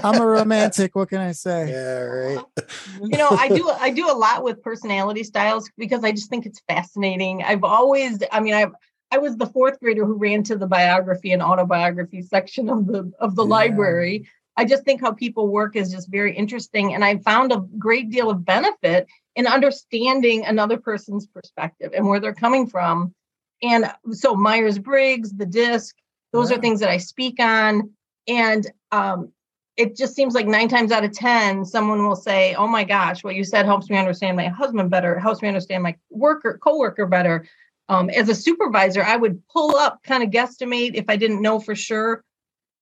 I'm 0.04 0.20
a 0.20 0.26
romantic. 0.26 0.94
What 0.94 1.08
can 1.08 1.20
I 1.20 1.32
say? 1.32 1.70
yeah 1.70 1.98
right 1.98 2.38
you 3.02 3.18
know 3.18 3.28
i 3.30 3.48
do 3.48 3.68
i 3.80 3.90
do 3.90 4.08
a 4.10 4.14
lot 4.14 4.44
with 4.44 4.62
personality 4.62 5.24
styles 5.24 5.68
because 5.76 6.04
i 6.04 6.12
just 6.12 6.30
think 6.30 6.46
it's 6.46 6.62
fascinating 6.68 7.42
i've 7.42 7.64
always 7.64 8.22
i 8.30 8.38
mean 8.38 8.54
i 8.54 8.66
i 9.10 9.18
was 9.18 9.36
the 9.36 9.46
fourth 9.46 9.80
grader 9.80 10.04
who 10.06 10.14
ran 10.14 10.42
to 10.44 10.56
the 10.56 10.66
biography 10.66 11.32
and 11.32 11.42
autobiography 11.42 12.22
section 12.22 12.68
of 12.70 12.86
the 12.86 13.12
of 13.18 13.34
the 13.34 13.42
Yeah. 13.44 13.50
library 13.50 14.28
i 14.56 14.64
just 14.64 14.84
think 14.84 15.00
how 15.00 15.10
people 15.12 15.48
work 15.48 15.74
is 15.74 15.90
just 15.90 16.08
very 16.08 16.34
interesting 16.34 16.94
and 16.94 17.04
i 17.04 17.16
found 17.18 17.50
a 17.52 17.64
great 17.78 18.10
deal 18.10 18.30
of 18.30 18.44
benefit 18.44 19.08
in 19.36 19.46
understanding 19.46 20.44
another 20.44 20.78
person's 20.78 21.26
perspective 21.26 21.92
and 21.94 22.06
where 22.06 22.18
they're 22.18 22.34
coming 22.34 22.66
from. 22.66 23.14
And 23.62 23.90
so 24.12 24.34
myers-briggs 24.34 25.32
the 25.32 25.46
disc 25.46 25.94
those 26.32 26.50
Yeah. 26.50 26.56
are 26.56 26.60
things 26.60 26.80
that 26.80 26.90
i 26.90 26.98
speak 26.98 27.38
on. 27.40 27.90
And 28.28 28.66
um, 28.90 29.32
it 29.76 29.96
just 29.96 30.14
seems 30.16 30.34
like 30.34 30.46
nine 30.46 30.68
times 30.68 30.90
out 30.90 31.04
of 31.04 31.12
ten 31.12 31.64
someone 31.64 32.06
will 32.06 32.16
say 32.16 32.54
oh 32.54 32.66
my 32.66 32.82
gosh 32.82 33.22
what 33.22 33.34
you 33.36 33.44
said 33.44 33.66
helps 33.66 33.88
me 33.88 33.96
understand 33.96 34.36
my 34.36 34.48
husband 34.48 34.90
better 34.90 35.18
helps 35.18 35.42
me 35.42 35.48
understand 35.48 35.82
my 35.82 35.94
worker 36.10 36.58
coworker 36.62 37.06
better. 37.06 37.46
Um, 37.88 38.10
as 38.10 38.28
a 38.28 38.34
supervisor 38.34 39.04
i 39.04 39.16
would 39.16 39.46
pull 39.48 39.76
up 39.76 40.02
kind 40.02 40.22
of 40.24 40.30
guesstimate 40.30 40.94
if 40.94 41.04
i 41.08 41.16
didn't 41.16 41.40
know 41.40 41.60
for 41.60 41.76
sure 41.76 42.24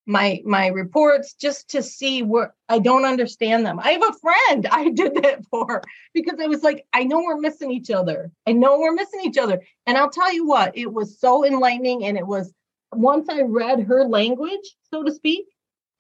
my 0.07 0.41
my 0.45 0.69
reports 0.69 1.35
just 1.35 1.71
to 1.71 1.83
see 1.83 2.23
where 2.23 2.55
i 2.69 2.79
don't 2.79 3.05
understand 3.05 3.65
them. 3.65 3.81
I 3.81 3.93
have 3.93 4.03
a 4.03 4.19
friend 4.19 4.67
i 4.71 4.91
did 4.91 5.15
that 5.23 5.45
for 5.51 5.83
because 6.13 6.39
I 6.41 6.47
was 6.47 6.63
like 6.63 6.87
i 6.93 7.05
know 7.05 7.21
we're 7.21 7.41
missing 7.41 7.71
each 7.71 7.91
other. 7.91 8.31
I 8.47 8.53
know 8.53 8.79
we're 8.79 8.93
missing 8.93 9.21
each 9.25 9.39
other. 9.39 9.63
And 9.87 9.97
i'll 9.97 10.11
tell 10.11 10.33
you 10.33 10.47
what 10.47 10.77
it 10.77 10.93
was 10.93 11.19
so 11.19 11.45
enlightening 11.45 12.05
and 12.05 12.17
it 12.17 12.27
was 12.27 12.53
once 12.93 13.29
i 13.29 13.41
read 13.41 13.81
her 13.85 14.05
language 14.05 14.77
so 14.91 15.03
to 15.03 15.13
speak 15.13 15.47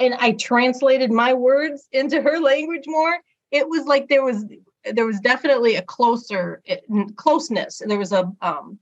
and 0.01 0.14
I 0.14 0.33
translated 0.33 1.11
my 1.11 1.35
words 1.35 1.87
into 1.93 2.21
her 2.21 2.40
language 2.40 2.85
more, 2.87 3.19
it 3.51 3.69
was 3.69 3.87
like 3.87 4.09
there 4.09 4.25
was 4.25 4.45
there 4.93 5.07
was 5.07 5.21
definitely 5.21 5.77
a 5.77 5.83
closer 5.83 6.62
eh, 6.67 6.77
closeness. 7.17 7.81
There 7.85 7.99
was 7.99 8.12
a 8.12 8.31
um 8.43 8.79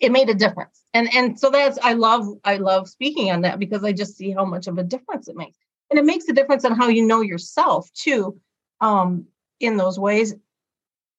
it 0.00 0.12
made 0.12 0.28
a 0.28 0.34
difference. 0.34 0.82
And 0.94 1.12
and 1.14 1.38
so 1.38 1.50
that's 1.50 1.78
I 1.82 1.94
love 1.94 2.26
I 2.44 2.56
love 2.56 2.88
speaking 2.88 3.30
on 3.30 3.42
that 3.42 3.58
because 3.58 3.84
I 3.84 3.92
just 3.92 4.16
see 4.16 4.30
how 4.30 4.44
much 4.44 4.66
of 4.66 4.78
a 4.78 4.82
difference 4.82 5.28
it 5.28 5.36
makes. 5.36 5.58
And 5.90 5.98
it 5.98 6.04
makes 6.04 6.28
a 6.28 6.32
difference 6.32 6.64
on 6.64 6.76
how 6.76 6.88
you 6.88 7.06
know 7.06 7.20
yourself 7.20 7.90
too 7.92 8.38
um 8.80 9.26
in 9.60 9.76
those 9.76 9.98
ways. 9.98 10.34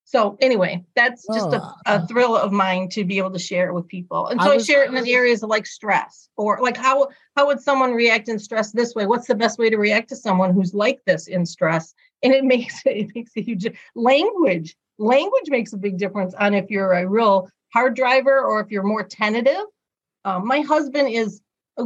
So 0.05 0.37
anyway, 0.39 0.85
that's 0.95 1.27
just 1.33 1.49
Oh, 1.51 1.73
a, 1.85 1.95
a 1.95 2.07
thrill 2.07 2.37
of 2.37 2.53
mine 2.53 2.87
to 2.89 3.03
be 3.03 3.17
able 3.17 3.31
to 3.31 3.39
share 3.39 3.67
it 3.67 3.73
with 3.73 3.89
people. 3.89 4.27
And 4.27 4.41
so 4.41 4.51
I, 4.51 4.55
was- 4.55 4.65
share 4.65 4.83
it 4.85 4.93
in 4.93 5.03
the 5.03 5.11
areas 5.13 5.43
like 5.43 5.65
stress 5.65 6.29
or 6.37 6.59
like 6.61 6.77
how 6.77 7.09
how 7.35 7.47
would 7.47 7.59
someone 7.59 7.91
react 7.93 8.29
in 8.29 8.39
stress 8.39 8.71
this 8.71 8.95
way? 8.95 9.05
What's 9.05 9.27
the 9.27 9.35
best 9.35 9.59
way 9.59 9.69
to 9.69 9.77
react 9.77 10.09
to 10.09 10.15
someone 10.15 10.53
who's 10.53 10.73
like 10.73 11.01
this 11.05 11.27
in 11.27 11.45
stress? 11.45 11.93
And 12.23 12.31
it 12.33 12.43
makes 12.53 12.81
it 12.85 13.09
makes 13.15 13.31
a 13.35 13.41
huge 13.41 13.67
language. 13.95 14.77
Language 14.99 15.49
makes 15.49 15.73
a 15.73 15.77
big 15.77 15.97
difference 15.97 16.33
on 16.35 16.53
if 16.53 16.69
you're 16.71 16.93
a 16.93 17.07
real 17.07 17.49
hard 17.77 17.95
driver 17.95 18.41
or 18.41 18.59
if 18.59 18.71
you're 18.71 18.83
more 18.83 19.03
tentative. 19.03 19.65
Um, 20.25 20.47
my 20.47 20.61
husband 20.61 21.09
is 21.09 21.41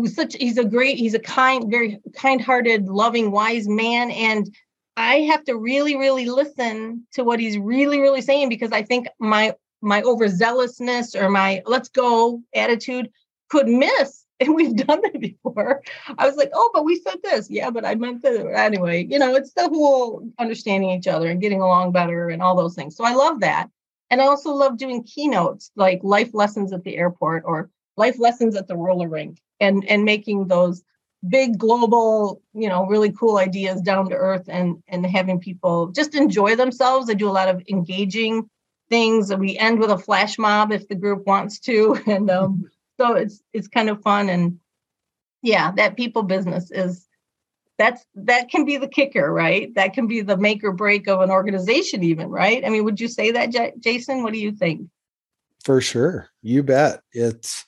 such 0.06 0.38
he's 0.40 0.58
a 0.58 0.64
great 0.64 0.98
he's 0.98 1.14
a 1.14 1.20
kind 1.20 1.70
very 1.70 2.00
kind-hearted 2.16 2.88
loving 2.88 3.30
wise 3.32 3.68
man 3.68 4.10
and 4.12 4.50
I 4.98 5.22
have 5.22 5.44
to 5.46 5.56
really, 5.56 5.96
really 5.96 6.26
listen 6.26 7.08
to 7.14 7.24
what 7.24 7.40
he's 7.40 7.58
really, 7.58 8.00
really 8.00 8.22
saying 8.22 8.50
because 8.50 8.72
I 8.72 8.84
think 8.84 9.08
my 9.20 9.56
my 9.82 10.02
overzealousness 10.02 11.20
or 11.20 11.30
my 11.30 11.62
let's 11.66 11.90
go 11.90 12.42
attitude 12.54 13.10
could 13.50 13.68
miss. 13.68 14.20
And 14.42 14.56
we've 14.56 14.76
done 14.76 15.02
that 15.04 15.20
before. 15.20 15.84
I 16.18 16.26
was 16.26 16.36
like, 16.36 16.50
oh, 16.52 16.72
but 16.74 16.84
we 16.84 17.00
said 17.00 17.18
this. 17.22 17.48
Yeah, 17.48 17.70
but 17.70 17.86
I 17.86 17.94
meant 17.94 18.24
that. 18.24 18.44
Anyway, 18.56 19.06
you 19.08 19.20
know, 19.20 19.36
it's 19.36 19.54
the 19.54 19.70
whole 19.70 20.28
understanding 20.40 20.90
each 20.90 21.06
other 21.06 21.30
and 21.30 21.40
getting 21.40 21.62
along 21.62 21.92
better 21.92 22.28
and 22.30 22.42
all 22.42 22.56
those 22.56 22.74
things. 22.74 22.96
So 22.96 23.04
I 23.04 23.14
love 23.14 23.42
that. 23.42 23.70
And 24.12 24.22
I 24.22 24.26
also 24.26 24.54
love 24.54 24.78
doing 24.78 25.04
keynotes 25.04 25.72
like 25.78 26.02
life 26.04 26.32
lessons 26.34 26.74
at 26.74 26.84
the 26.84 26.98
airport 26.98 27.44
or 27.46 27.70
life 27.96 28.20
lessons 28.20 28.56
at 28.58 28.68
the 28.68 28.76
roller 28.76 29.08
rink 29.08 29.42
and 29.62 29.86
and 29.86 30.04
making 30.04 30.48
those 30.48 30.84
big 31.30 31.58
global 31.58 32.42
you 32.54 32.68
know 32.68 32.86
really 32.88 33.12
cool 33.12 33.38
ideas 33.38 33.82
down 33.82 34.10
to 34.10 34.16
earth 34.16 34.46
and 34.50 34.84
and 34.90 35.06
having 35.06 35.40
people 35.40 35.88
just 35.88 36.14
enjoy 36.14 36.56
themselves. 36.56 37.10
I 37.10 37.14
do 37.14 37.30
a 37.30 37.32
lot 37.32 37.48
of 37.48 37.64
engaging 37.70 38.50
things. 38.90 39.34
We 39.34 39.58
end 39.58 39.80
with 39.80 39.90
a 39.90 39.98
flash 39.98 40.38
mob 40.38 40.74
if 40.74 40.90
the 40.90 40.96
group 40.96 41.26
wants 41.26 41.60
to. 41.62 41.98
And 42.06 42.30
um, 42.30 42.70
so 43.00 43.14
it's 43.14 43.42
it's 43.54 43.70
kind 43.70 43.90
of 43.90 44.02
fun 44.02 44.30
and 44.30 44.60
yeah 45.42 45.72
that 45.72 45.98
people 45.98 46.24
business 46.24 46.70
is 46.70 47.08
that's 47.82 48.06
that 48.16 48.50
can 48.50 48.64
be 48.64 48.78
the 48.78 48.88
kicker 48.88 49.34
right 49.34 49.74
that 49.76 49.94
can 49.94 50.08
be 50.08 50.22
the 50.22 50.38
make 50.38 50.64
or 50.64 50.72
break 50.72 51.08
of 51.08 51.20
an 51.22 51.32
organization 51.32 52.04
even 52.04 52.28
right 52.30 52.64
i 52.66 52.70
mean 52.70 52.84
would 52.84 53.00
you 53.00 53.08
say 53.08 53.32
that 53.32 53.52
J- 53.52 53.74
jason 53.80 54.24
what 54.24 54.34
do 54.34 54.40
you 54.40 54.52
think 54.52 54.88
for 55.64 55.82
sure 55.82 56.30
you 56.42 56.64
bet 56.64 57.02
it's 57.12 57.66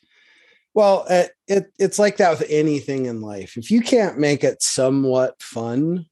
well, 0.73 1.05
it, 1.09 1.25
uh, 1.25 1.53
it 1.55 1.73
it's 1.77 1.99
like 1.99 2.17
that 2.17 2.31
with 2.31 2.47
anything 2.49 3.05
in 3.05 3.21
life. 3.21 3.57
If 3.57 3.69
you 3.69 3.81
can't 3.81 4.17
make 4.17 4.43
it 4.43 4.61
somewhat 4.61 5.41
fun, 5.41 5.99
mm. 5.99 6.05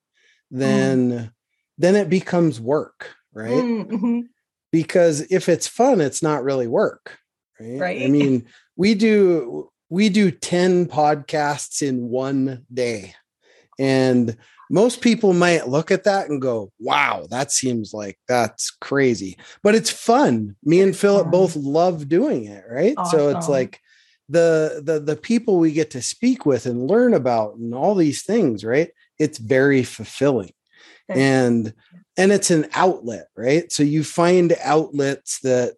then 0.52 1.12
mm. 1.12 1.32
then 1.78 1.96
it 1.96 2.10
becomes 2.10 2.62
work, 2.62 3.10
right? 3.34 3.50
Mm-hmm. 3.50 4.22
Because 4.72 5.22
if 5.32 5.50
it's 5.50 5.68
fun, 5.68 6.00
it's 6.00 6.22
not 6.22 6.44
really 6.44 6.68
work, 6.68 7.18
right? 7.60 7.80
Right. 7.80 8.02
I 8.04 8.08
mean, 8.08 8.46
we 8.76 8.94
do 8.94 9.72
we 9.90 10.10
do 10.10 10.32
10 10.32 10.86
podcasts 10.86 11.82
in 11.82 12.10
one 12.10 12.66
day. 12.74 13.16
And 13.82 14.38
most 14.70 15.02
people 15.02 15.34
might 15.34 15.68
look 15.68 15.92
at 15.92 16.06
that 16.06 16.30
and 16.30 16.42
go, 16.42 16.72
wow, 16.80 17.28
that 17.32 17.52
seems 17.52 17.94
like 17.94 18.18
that's 18.28 18.70
crazy. 18.70 19.38
But 19.64 19.76
it's 19.76 19.90
fun. 19.90 20.56
Me 20.64 20.80
and 20.82 20.96
Phillip 20.96 21.32
both 21.32 21.56
love 21.56 22.08
doing 22.08 22.46
it, 22.46 22.64
right? 22.70 22.94
Awesome. 22.96 23.20
So 23.20 23.30
it's 23.38 23.50
like 23.50 23.82
the 24.32 24.82
the 24.86 25.00
the 25.00 25.16
people 25.18 25.58
we 25.58 25.74
get 25.74 25.92
to 25.92 26.02
speak 26.02 26.46
with 26.46 26.66
and 26.66 26.88
learn 26.88 27.14
about 27.14 27.56
and 27.56 27.76
all 27.76 27.96
these 27.96 28.24
things 28.24 28.64
right 28.64 28.92
it's 29.20 29.38
very 29.38 29.84
fulfilling 29.84 30.54
and 31.10 31.74
and 32.18 32.32
it's 32.32 32.50
an 32.50 32.66
outlet 32.74 33.28
right 33.36 33.72
so 33.74 33.84
you 33.84 34.06
find 34.06 34.56
outlets 34.64 35.40
that 35.42 35.74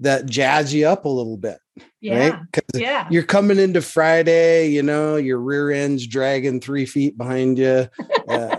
that 0.00 0.24
jazz 0.24 0.72
you 0.72 0.86
up 0.86 1.04
a 1.04 1.08
little 1.08 1.36
bit 1.36 1.58
yeah. 2.00 2.30
right 2.30 2.40
because 2.52 2.80
yeah. 2.80 3.06
you're 3.10 3.22
coming 3.22 3.58
into 3.58 3.82
friday 3.82 4.68
you 4.68 4.82
know 4.82 5.16
your 5.16 5.38
rear 5.38 5.70
end's 5.70 6.06
dragging 6.06 6.60
three 6.60 6.86
feet 6.86 7.16
behind 7.16 7.58
you 7.58 7.88
uh, 8.28 8.56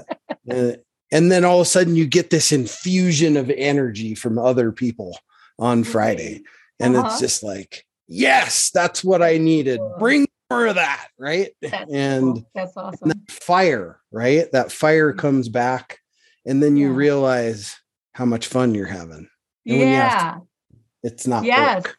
and, 0.48 0.78
and 1.12 1.32
then 1.32 1.46
all 1.46 1.60
of 1.60 1.62
a 1.62 1.70
sudden 1.70 1.96
you 1.96 2.06
get 2.06 2.30
this 2.30 2.52
infusion 2.52 3.38
of 3.38 3.50
energy 3.52 4.16
from 4.16 4.38
other 4.38 4.72
people 4.72 5.18
on 5.58 5.84
friday 5.84 6.42
and 6.80 6.96
uh-huh. 6.96 7.08
it's 7.08 7.20
just 7.20 7.44
like 7.44 7.86
yes, 8.10 8.72
that's 8.72 9.04
what 9.04 9.22
I 9.22 9.38
needed. 9.38 9.80
Bring 10.00 10.28
more 10.50 10.66
of 10.66 10.76
that, 10.76 11.08
right? 11.18 11.52
That's 11.62 11.92
and 11.92 12.24
cool. 12.24 12.50
that's 12.54 12.76
awesome. 12.76 13.10
That 13.10 13.32
fire, 13.32 14.00
right? 14.12 14.52
That 14.52 14.72
fire 14.72 15.12
mm-hmm. 15.12 15.20
comes 15.20 15.48
back, 15.48 16.00
and 16.46 16.62
then 16.62 16.76
you 16.76 16.90
yeah. 16.90 16.98
realize 16.98 17.78
how 18.14 18.26
much 18.26 18.48
fun 18.48 18.76
you're 18.76 18.88
having. 18.88 19.30
And 19.66 19.80
yeah, 19.80 20.34
to, 20.34 20.78
it's 21.04 21.28
not. 21.28 21.46
Yes, 21.46 21.86
work. 21.86 21.96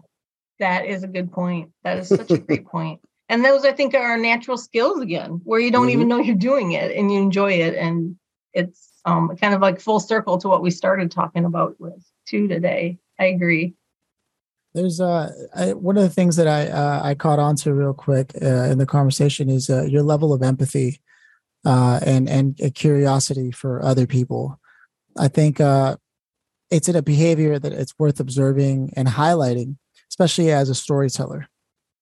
That 0.60 0.86
is 0.86 1.02
a 1.02 1.08
good 1.08 1.32
point. 1.32 1.70
That 1.82 1.98
is 1.98 2.08
such 2.08 2.30
a 2.30 2.38
great 2.46 2.66
point. 2.66 3.00
And 3.28 3.44
those, 3.44 3.64
I 3.64 3.72
think, 3.72 3.94
are 3.94 4.16
natural 4.16 4.56
skills 4.56 5.00
again, 5.00 5.40
where 5.44 5.60
you 5.60 5.70
don't 5.70 5.86
mm-hmm. 5.86 5.92
even 5.92 6.08
know 6.08 6.18
you're 6.18 6.36
doing 6.36 6.72
it 6.72 6.96
and 6.96 7.12
you 7.12 7.20
enjoy 7.20 7.52
it, 7.52 7.74
and 7.74 8.16
it's 8.52 9.00
um, 9.04 9.36
kind 9.36 9.54
of 9.54 9.60
like 9.60 9.80
full 9.80 10.00
circle 10.00 10.38
to 10.38 10.48
what 10.48 10.62
we 10.62 10.70
started 10.70 11.10
talking 11.10 11.44
about 11.44 11.80
with 11.80 12.04
two 12.26 12.48
today. 12.48 12.98
I 13.18 13.26
agree. 13.26 13.74
There's 14.74 15.00
uh, 15.00 15.32
I, 15.54 15.72
one 15.72 15.96
of 15.96 16.04
the 16.04 16.10
things 16.10 16.36
that 16.36 16.46
I 16.46 16.68
uh, 16.68 17.00
I 17.02 17.14
caught 17.14 17.38
on 17.38 17.56
to 17.56 17.74
real 17.74 17.94
quick 17.94 18.32
uh, 18.40 18.64
in 18.64 18.78
the 18.78 18.86
conversation 18.86 19.48
is 19.48 19.68
uh, 19.68 19.82
your 19.82 20.02
level 20.02 20.32
of 20.32 20.42
empathy 20.42 21.00
uh, 21.64 22.00
and 22.04 22.28
and 22.28 22.56
curiosity 22.74 23.50
for 23.50 23.82
other 23.82 24.06
people. 24.06 24.60
I 25.18 25.28
think 25.28 25.60
uh, 25.60 25.96
it's 26.70 26.88
in 26.88 26.94
a 26.94 27.02
behavior 27.02 27.58
that 27.58 27.72
it's 27.72 27.98
worth 27.98 28.20
observing 28.20 28.92
and 28.96 29.08
highlighting, 29.08 29.76
especially 30.20 30.52
as 30.52 30.68
a 30.68 30.74
storyteller, 30.74 31.48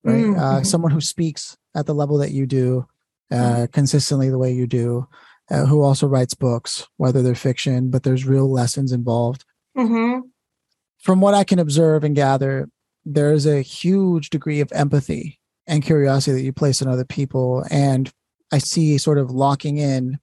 right? 0.04 0.24
Mm-hmm. 0.24 0.40
Uh, 0.40 0.62
someone 0.62 0.90
who 0.90 1.00
speaks 1.00 1.56
at 1.74 1.86
the 1.86 1.94
level 1.94 2.18
that 2.18 2.32
you 2.32 2.46
do, 2.46 2.86
uh, 3.30 3.34
mm-hmm. 3.34 3.64
consistently 3.66 4.28
the 4.30 4.38
way 4.38 4.52
you 4.52 4.66
do, 4.66 5.06
uh, 5.50 5.64
who 5.64 5.82
also 5.82 6.06
writes 6.06 6.34
books, 6.34 6.86
whether 6.96 7.22
they're 7.22 7.34
fiction, 7.34 7.90
but 7.90 8.02
there's 8.02 8.26
real 8.26 8.50
lessons 8.50 8.92
involved. 8.92 9.44
Mm-hmm 9.76 10.20
from 10.98 11.20
what 11.20 11.34
I 11.34 11.44
can 11.44 11.58
observe 11.58 12.04
and 12.04 12.14
gather, 12.14 12.68
there's 13.04 13.46
a 13.46 13.62
huge 13.62 14.30
degree 14.30 14.60
of 14.60 14.70
empathy 14.72 15.38
and 15.66 15.82
curiosity 15.82 16.36
that 16.36 16.44
you 16.44 16.52
place 16.52 16.82
in 16.82 16.88
other 16.88 17.04
people. 17.04 17.64
And 17.70 18.10
I 18.52 18.58
see 18.58 18.98
sort 18.98 19.18
of 19.18 19.30
locking 19.30 19.78
in 19.78 20.18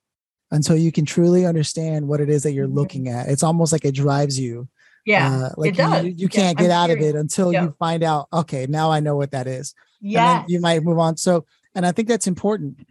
until 0.51 0.75
you 0.75 0.91
can 0.91 1.05
truly 1.05 1.45
understand 1.45 2.07
what 2.07 2.21
it 2.21 2.29
is 2.29 2.43
that 2.43 2.51
you're 2.51 2.67
mm-hmm. 2.67 2.77
looking 2.77 3.07
at. 3.09 3.29
It's 3.29 3.43
almost 3.43 3.71
like 3.71 3.85
it 3.85 3.95
drives 3.95 4.39
you. 4.39 4.67
Yeah. 5.05 5.35
Uh, 5.35 5.49
like 5.57 5.73
it 5.73 5.77
does. 5.77 6.05
You, 6.05 6.13
you 6.17 6.27
can't 6.27 6.59
yeah, 6.59 6.67
get 6.67 6.71
I'm 6.71 6.83
out 6.83 6.87
curious. 6.87 7.09
of 7.09 7.15
it 7.15 7.19
until 7.19 7.53
yeah. 7.53 7.63
you 7.63 7.75
find 7.77 8.03
out, 8.03 8.27
okay, 8.33 8.65
now 8.67 8.91
I 8.91 8.99
know 8.99 9.15
what 9.15 9.31
that 9.31 9.47
is. 9.47 9.73
Yeah. 10.01 10.43
You 10.47 10.59
might 10.59 10.83
move 10.83 10.99
on. 10.99 11.17
So, 11.17 11.45
and 11.75 11.85
I 11.85 11.91
think 11.91 12.07
that's 12.07 12.27
important 12.27 12.87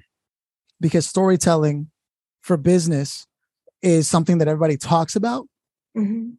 because 0.80 1.06
storytelling 1.06 1.90
for 2.40 2.56
business 2.56 3.26
is 3.82 4.08
something 4.08 4.38
that 4.38 4.48
everybody 4.48 4.76
talks 4.76 5.16
about. 5.16 5.46
Mm-hmm. 5.96 6.30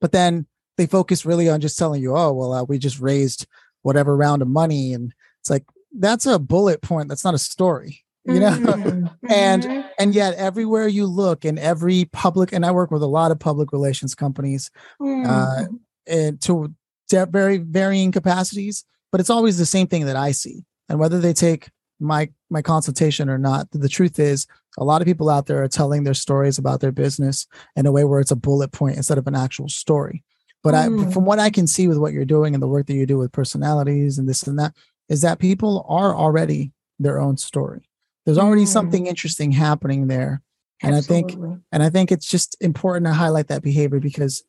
But 0.00 0.12
then 0.12 0.46
they 0.76 0.86
focus 0.86 1.26
really 1.26 1.48
on 1.48 1.60
just 1.60 1.78
telling 1.78 2.02
you, 2.02 2.16
oh, 2.16 2.32
well, 2.32 2.52
uh, 2.52 2.64
we 2.64 2.78
just 2.78 2.98
raised 2.98 3.46
whatever 3.82 4.16
round 4.16 4.42
of 4.42 4.48
money. 4.48 4.94
And 4.94 5.12
it's 5.40 5.50
like, 5.50 5.64
that's 5.98 6.26
a 6.26 6.38
bullet 6.38 6.80
point. 6.80 7.08
That's 7.08 7.24
not 7.24 7.34
a 7.34 7.38
story, 7.38 8.04
you 8.24 8.40
know? 8.40 8.50
Mm-hmm. 8.50 9.06
and, 9.30 9.62
mm-hmm. 9.62 9.88
and 9.98 10.14
yet 10.14 10.34
everywhere 10.34 10.88
you 10.88 11.06
look 11.06 11.44
in 11.44 11.58
every 11.58 12.06
public, 12.06 12.52
and 12.52 12.64
I 12.64 12.70
work 12.70 12.90
with 12.90 13.02
a 13.02 13.06
lot 13.06 13.30
of 13.30 13.38
public 13.38 13.72
relations 13.72 14.14
companies, 14.14 14.70
mm-hmm. 15.00 15.28
uh, 15.28 15.64
and 16.06 16.40
to 16.42 16.74
very 17.10 17.58
varying 17.58 18.12
capacities, 18.12 18.84
but 19.10 19.20
it's 19.20 19.30
always 19.30 19.58
the 19.58 19.66
same 19.66 19.86
thing 19.86 20.06
that 20.06 20.16
I 20.16 20.32
see. 20.32 20.64
And 20.88 20.98
whether 20.98 21.20
they 21.20 21.32
take 21.32 21.68
my 22.00 22.30
my 22.50 22.62
consultation 22.62 23.28
or 23.28 23.38
not, 23.38 23.70
the 23.70 23.88
truth 23.88 24.18
is 24.18 24.46
a 24.78 24.84
lot 24.84 25.02
of 25.02 25.06
people 25.06 25.28
out 25.28 25.46
there 25.46 25.62
are 25.62 25.68
telling 25.68 26.04
their 26.04 26.14
stories 26.14 26.58
about 26.58 26.80
their 26.80 26.92
business 26.92 27.46
in 27.76 27.86
a 27.86 27.92
way 27.92 28.04
where 28.04 28.20
it's 28.20 28.30
a 28.30 28.36
bullet 28.36 28.72
point 28.72 28.96
instead 28.96 29.18
of 29.18 29.26
an 29.26 29.34
actual 29.34 29.68
story. 29.68 30.24
But 30.62 30.74
mm. 30.74 31.08
I, 31.08 31.12
from 31.12 31.24
what 31.24 31.38
I 31.38 31.50
can 31.50 31.66
see 31.66 31.88
with 31.88 31.98
what 31.98 32.12
you're 32.12 32.24
doing 32.24 32.54
and 32.54 32.62
the 32.62 32.68
work 32.68 32.86
that 32.86 32.94
you 32.94 33.06
do 33.06 33.18
with 33.18 33.32
personalities 33.32 34.18
and 34.18 34.28
this 34.28 34.42
and 34.44 34.58
that, 34.58 34.74
is 35.08 35.20
that 35.20 35.38
people 35.38 35.84
are 35.88 36.14
already 36.14 36.72
their 36.98 37.20
own 37.20 37.36
story. 37.36 37.88
There's 38.24 38.38
already 38.38 38.64
mm. 38.64 38.68
something 38.68 39.06
interesting 39.06 39.52
happening 39.52 40.06
there. 40.06 40.42
And 40.82 40.94
Absolutely. 40.94 41.34
I 41.34 41.46
think, 41.46 41.60
and 41.72 41.82
I 41.82 41.90
think 41.90 42.12
it's 42.12 42.28
just 42.28 42.56
important 42.60 43.06
to 43.06 43.12
highlight 43.12 43.48
that 43.48 43.62
behavior 43.62 44.00
because 44.00 44.42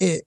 it 0.00 0.24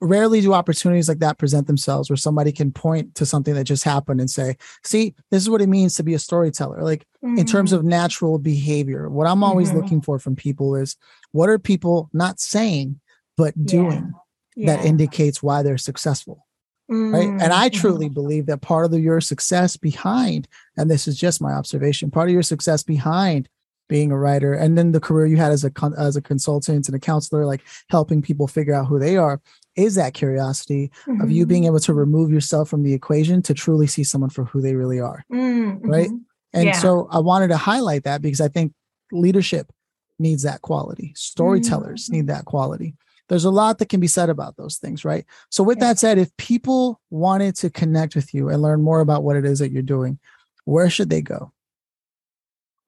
rarely 0.00 0.40
do 0.40 0.52
opportunities 0.52 1.08
like 1.08 1.18
that 1.20 1.38
present 1.38 1.66
themselves 1.66 2.10
where 2.10 2.16
somebody 2.16 2.52
can 2.52 2.72
point 2.72 3.14
to 3.14 3.26
something 3.26 3.54
that 3.54 3.64
just 3.64 3.84
happened 3.84 4.20
and 4.20 4.30
say, 4.30 4.56
see, 4.82 5.14
this 5.30 5.42
is 5.42 5.50
what 5.50 5.62
it 5.62 5.68
means 5.68 5.94
to 5.96 6.02
be 6.02 6.14
a 6.14 6.18
storyteller. 6.18 6.82
Like 6.82 7.06
mm-hmm. 7.24 7.38
in 7.38 7.46
terms 7.46 7.72
mm. 7.72 7.76
of 7.76 7.84
natural 7.84 8.38
behavior, 8.38 9.08
what 9.08 9.26
I'm 9.26 9.44
always 9.44 9.68
mm-hmm. 9.68 9.78
looking 9.78 10.00
for 10.00 10.18
from 10.18 10.36
people 10.36 10.76
is 10.76 10.96
what 11.32 11.48
are 11.48 11.58
people 11.58 12.10
not 12.12 12.40
saying, 12.40 13.00
but 13.36 13.54
doing? 13.66 14.12
yeah. 14.56 14.76
that 14.76 14.84
indicates 14.84 15.42
why 15.42 15.62
they're 15.62 15.78
successful. 15.78 16.46
Mm-hmm. 16.90 17.14
Right. 17.14 17.28
And 17.28 17.52
I 17.52 17.68
mm-hmm. 17.68 17.80
truly 17.80 18.08
believe 18.08 18.46
that 18.46 18.60
part 18.60 18.84
of 18.84 18.90
the, 18.90 19.00
your 19.00 19.20
success 19.20 19.76
behind, 19.76 20.48
and 20.76 20.90
this 20.90 21.08
is 21.08 21.18
just 21.18 21.40
my 21.40 21.52
observation, 21.52 22.10
part 22.10 22.28
of 22.28 22.34
your 22.34 22.42
success 22.42 22.82
behind 22.82 23.48
being 23.88 24.10
a 24.10 24.18
writer 24.18 24.54
and 24.54 24.78
then 24.78 24.92
the 24.92 25.00
career 25.00 25.26
you 25.26 25.36
had 25.36 25.52
as 25.52 25.64
a 25.64 25.70
as 25.98 26.16
a 26.16 26.22
consultant 26.22 26.88
and 26.88 26.96
a 26.96 26.98
counselor 26.98 27.44
like 27.44 27.60
helping 27.90 28.22
people 28.22 28.46
figure 28.46 28.74
out 28.74 28.86
who 28.86 28.98
they 28.98 29.16
are 29.16 29.40
is 29.76 29.94
that 29.96 30.14
curiosity 30.14 30.90
mm-hmm. 31.06 31.20
of 31.20 31.30
you 31.30 31.44
being 31.44 31.64
able 31.64 31.78
to 31.78 31.92
remove 31.92 32.32
yourself 32.32 32.68
from 32.68 32.82
the 32.82 32.94
equation 32.94 33.42
to 33.42 33.52
truly 33.52 33.86
see 33.86 34.04
someone 34.04 34.30
for 34.30 34.44
who 34.44 34.60
they 34.60 34.74
really 34.74 35.00
are 35.00 35.24
mm-hmm. 35.32 35.86
right 35.88 36.08
and 36.52 36.64
yeah. 36.64 36.72
so 36.72 37.06
i 37.10 37.18
wanted 37.18 37.48
to 37.48 37.56
highlight 37.56 38.04
that 38.04 38.22
because 38.22 38.40
i 38.40 38.48
think 38.48 38.72
leadership 39.12 39.70
needs 40.18 40.44
that 40.44 40.62
quality 40.62 41.12
storytellers 41.14 42.06
mm-hmm. 42.06 42.16
need 42.16 42.26
that 42.28 42.46
quality 42.46 42.94
there's 43.28 43.44
a 43.44 43.50
lot 43.50 43.78
that 43.78 43.88
can 43.88 44.00
be 44.00 44.06
said 44.06 44.30
about 44.30 44.56
those 44.56 44.76
things, 44.76 45.04
right? 45.04 45.24
So, 45.50 45.64
with 45.64 45.80
that 45.80 45.98
said, 45.98 46.18
if 46.18 46.34
people 46.36 47.00
wanted 47.10 47.56
to 47.56 47.70
connect 47.70 48.14
with 48.14 48.34
you 48.34 48.48
and 48.48 48.62
learn 48.62 48.82
more 48.82 49.00
about 49.00 49.22
what 49.22 49.36
it 49.36 49.44
is 49.44 49.58
that 49.60 49.70
you're 49.70 49.82
doing, 49.82 50.18
where 50.64 50.90
should 50.90 51.10
they 51.10 51.22
go? 51.22 51.52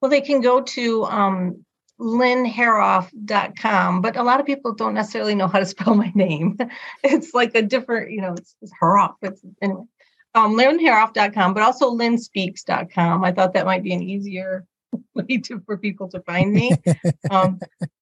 Well, 0.01 0.11
they 0.11 0.21
can 0.21 0.41
go 0.41 0.61
to 0.61 1.05
um, 1.05 1.65
lynnhoerauf.com, 1.99 4.01
but 4.01 4.15
a 4.15 4.23
lot 4.23 4.39
of 4.39 4.45
people 4.45 4.73
don't 4.73 4.93
necessarily 4.93 5.35
know 5.35 5.47
how 5.47 5.59
to 5.59 5.65
spell 5.65 5.95
my 5.95 6.11
name. 6.13 6.57
it's 7.03 7.33
like 7.33 7.55
a 7.55 7.61
different, 7.61 8.11
you 8.11 8.21
know, 8.21 8.33
it's, 8.33 8.55
it's 8.61 8.71
Hoerauf. 8.81 9.15
It's 9.21 9.41
anyway. 9.61 9.83
Um, 10.35 10.55
lynnhoerauf.com, 10.55 11.55
but 11.55 11.63
also 11.63 11.89
lynnspeaks.com. 11.89 13.23
I 13.23 13.31
thought 13.31 13.53
that 13.53 13.65
might 13.65 13.81
be 13.81 13.93
an 13.93 14.03
easier 14.03 14.67
way 15.15 15.37
to 15.37 15.59
for 15.65 15.77
people 15.77 16.07
to 16.09 16.21
find 16.21 16.53
me. 16.53 16.71
um, 17.31 17.59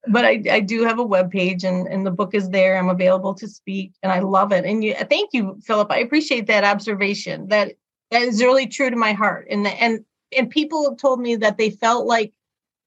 but 0.07 0.25
I, 0.25 0.43
I 0.49 0.59
do 0.59 0.83
have 0.83 0.99
a 0.99 1.03
web 1.03 1.31
page 1.31 1.63
and, 1.63 1.87
and 1.87 2.05
the 2.05 2.11
book 2.11 2.33
is 2.33 2.49
there. 2.49 2.77
I'm 2.77 2.89
available 2.89 3.33
to 3.35 3.47
speak 3.47 3.93
and 4.03 4.11
I 4.11 4.19
love 4.19 4.51
it. 4.51 4.65
And 4.65 4.83
you 4.83 4.93
thank 4.93 5.31
you, 5.33 5.59
Phillip. 5.63 5.91
I 5.91 5.99
appreciate 5.99 6.47
that 6.47 6.63
observation. 6.63 7.47
That 7.47 7.73
that 8.11 8.21
is 8.21 8.41
really 8.41 8.67
true 8.67 8.89
to 8.89 8.95
my 8.95 9.13
heart. 9.13 9.47
And 9.49 9.67
and 9.67 10.05
and 10.37 10.49
people 10.49 10.89
have 10.89 10.97
told 10.97 11.19
me 11.19 11.35
that 11.37 11.57
they 11.57 11.69
felt 11.69 12.05
like 12.05 12.33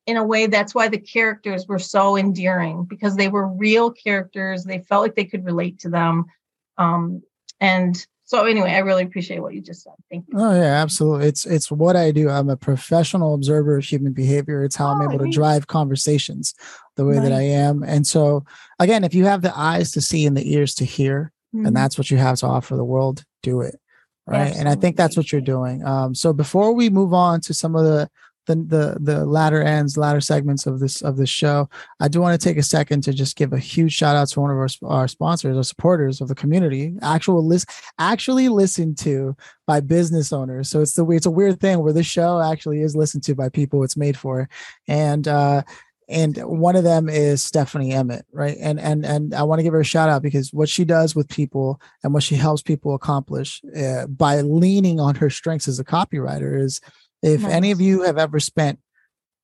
in 0.07 0.17
a 0.17 0.25
way 0.25 0.47
that's 0.47 0.75
why 0.75 0.89
the 0.89 0.99
characters 0.99 1.67
were 1.67 1.79
so 1.79 2.17
endearing 2.17 2.85
because 2.85 3.17
they 3.17 3.29
were 3.29 3.47
real 3.47 3.91
characters. 3.91 4.65
They 4.65 4.79
felt 4.79 5.03
like 5.03 5.15
they 5.15 5.25
could 5.25 5.45
relate 5.45 5.81
to 5.81 5.91
them. 5.91 6.25
Um, 6.79 7.23
and 7.61 8.07
so 8.29 8.45
anyway, 8.45 8.73
I 8.73 8.81
really 8.81 9.05
appreciate 9.05 9.41
what 9.41 9.55
you 9.55 9.63
just 9.63 9.83
said. 9.83 9.95
Thank 10.11 10.27
you. 10.29 10.35
Oh 10.39 10.55
yeah, 10.55 10.83
absolutely. 10.83 11.29
It's 11.29 11.47
it's 11.47 11.71
what 11.71 11.97
I 11.97 12.11
do. 12.11 12.29
I'm 12.29 12.51
a 12.51 12.59
professional 12.59 13.33
observer 13.33 13.79
of 13.79 13.85
human 13.85 14.13
behavior. 14.13 14.63
It's 14.65 14.77
how 14.77 14.89
oh, 14.89 14.91
I'm 14.91 15.01
able 15.01 15.25
to 15.25 15.31
drive 15.31 15.67
conversations 15.67 16.53
the 16.97 17.07
way 17.07 17.15
nice. 17.15 17.23
that 17.25 17.33
I 17.33 17.41
am. 17.41 17.83
And 17.83 18.07
so 18.07 18.45
again, 18.79 19.03
if 19.03 19.15
you 19.15 19.25
have 19.25 19.41
the 19.41 19.59
eyes 19.59 19.93
to 19.93 20.03
see 20.03 20.27
and 20.27 20.37
the 20.37 20.53
ears 20.53 20.75
to 20.75 20.85
hear, 20.85 21.33
mm-hmm. 21.55 21.65
and 21.65 21.75
that's 21.75 21.97
what 21.97 22.11
you 22.11 22.19
have 22.19 22.37
to 22.41 22.47
offer 22.47 22.77
the 22.77 22.85
world, 22.85 23.25
do 23.43 23.63
it. 23.63 23.81
Right. 24.27 24.41
Absolutely. 24.41 24.61
And 24.61 24.69
I 24.69 24.75
think 24.79 24.97
that's 24.99 25.17
what 25.17 25.33
you're 25.33 25.41
doing. 25.41 25.83
Um, 25.87 26.15
so 26.15 26.35
before 26.35 26.75
we 26.75 26.91
move 26.91 27.15
on 27.15 27.41
to 27.41 27.55
some 27.55 27.75
of 27.75 27.85
the 27.85 28.11
the 28.49 28.57
the 28.57 28.97
the 29.01 29.27
latter 29.27 29.63
ends, 29.63 29.97
latter 29.97 30.21
segments 30.21 30.67
of 30.67 30.81
this 30.81 31.03
of 31.03 31.17
this 31.17 31.29
show, 31.29 31.69
I 32.01 32.09
do 32.09 32.21
want 32.21 32.39
to 32.39 32.45
take 32.45 32.57
a 32.57 32.63
second 32.63 33.03
to 33.03 33.13
just 33.13 33.37
give 33.37 33.53
a 33.53 33.59
huge 33.59 33.93
shout 33.93 34.17
out 34.17 34.29
to 34.29 34.41
one 34.41 34.51
of 34.51 34.57
our, 34.57 34.69
our 34.85 35.07
sponsors, 35.07 35.57
our 35.57 35.63
supporters 35.63 36.21
of 36.21 36.29
the 36.29 36.35
community, 36.35 36.95
actual 37.03 37.47
list 37.47 37.71
actually 37.99 38.49
listened 38.49 38.99
to 38.99 39.37
by 39.67 39.81
business 39.81 40.33
owners. 40.33 40.71
So 40.71 40.81
it's 40.81 40.95
the 40.95 41.07
it's 41.11 41.27
a 41.27 41.31
weird 41.31 41.61
thing 41.61 41.79
where 41.81 41.93
this 41.93 42.07
show 42.07 42.41
actually 42.41 42.81
is 42.81 42.97
listened 42.97 43.23
to 43.25 43.35
by 43.35 43.51
people 43.51 43.85
it's 43.85 43.97
made 43.97 44.17
for, 44.17 44.49
and 44.89 45.29
uh, 45.29 45.63
and 46.09 46.39
one 46.39 46.75
of 46.75 46.85
them 46.85 47.09
is 47.09 47.45
Stephanie 47.45 47.93
Emmett, 47.93 48.25
right? 48.33 48.57
And 48.59 48.81
and 48.81 49.05
and 49.05 49.35
I 49.35 49.43
want 49.43 49.59
to 49.59 49.63
give 49.63 49.75
her 49.75 49.81
a 49.81 49.85
shout 49.85 50.09
out 50.09 50.23
because 50.23 50.53
what 50.53 50.69
she 50.69 50.85
does 50.85 51.15
with 51.15 51.29
people 51.29 51.81
and 52.03 52.15
what 52.15 52.23
she 52.23 52.35
helps 52.35 52.63
people 52.63 52.95
accomplish 52.95 53.61
uh, 53.79 54.07
by 54.07 54.41
leaning 54.41 55.01
on 55.01 55.15
her 55.17 55.29
strengths 55.29 55.69
as 55.69 55.79
a 55.79 55.85
copywriter 55.85 56.59
is 56.59 56.81
if 57.23 57.43
nice. 57.43 57.53
any 57.53 57.71
of 57.71 57.81
you 57.81 58.03
have 58.03 58.19
ever 58.19 58.41
spent 58.41 58.79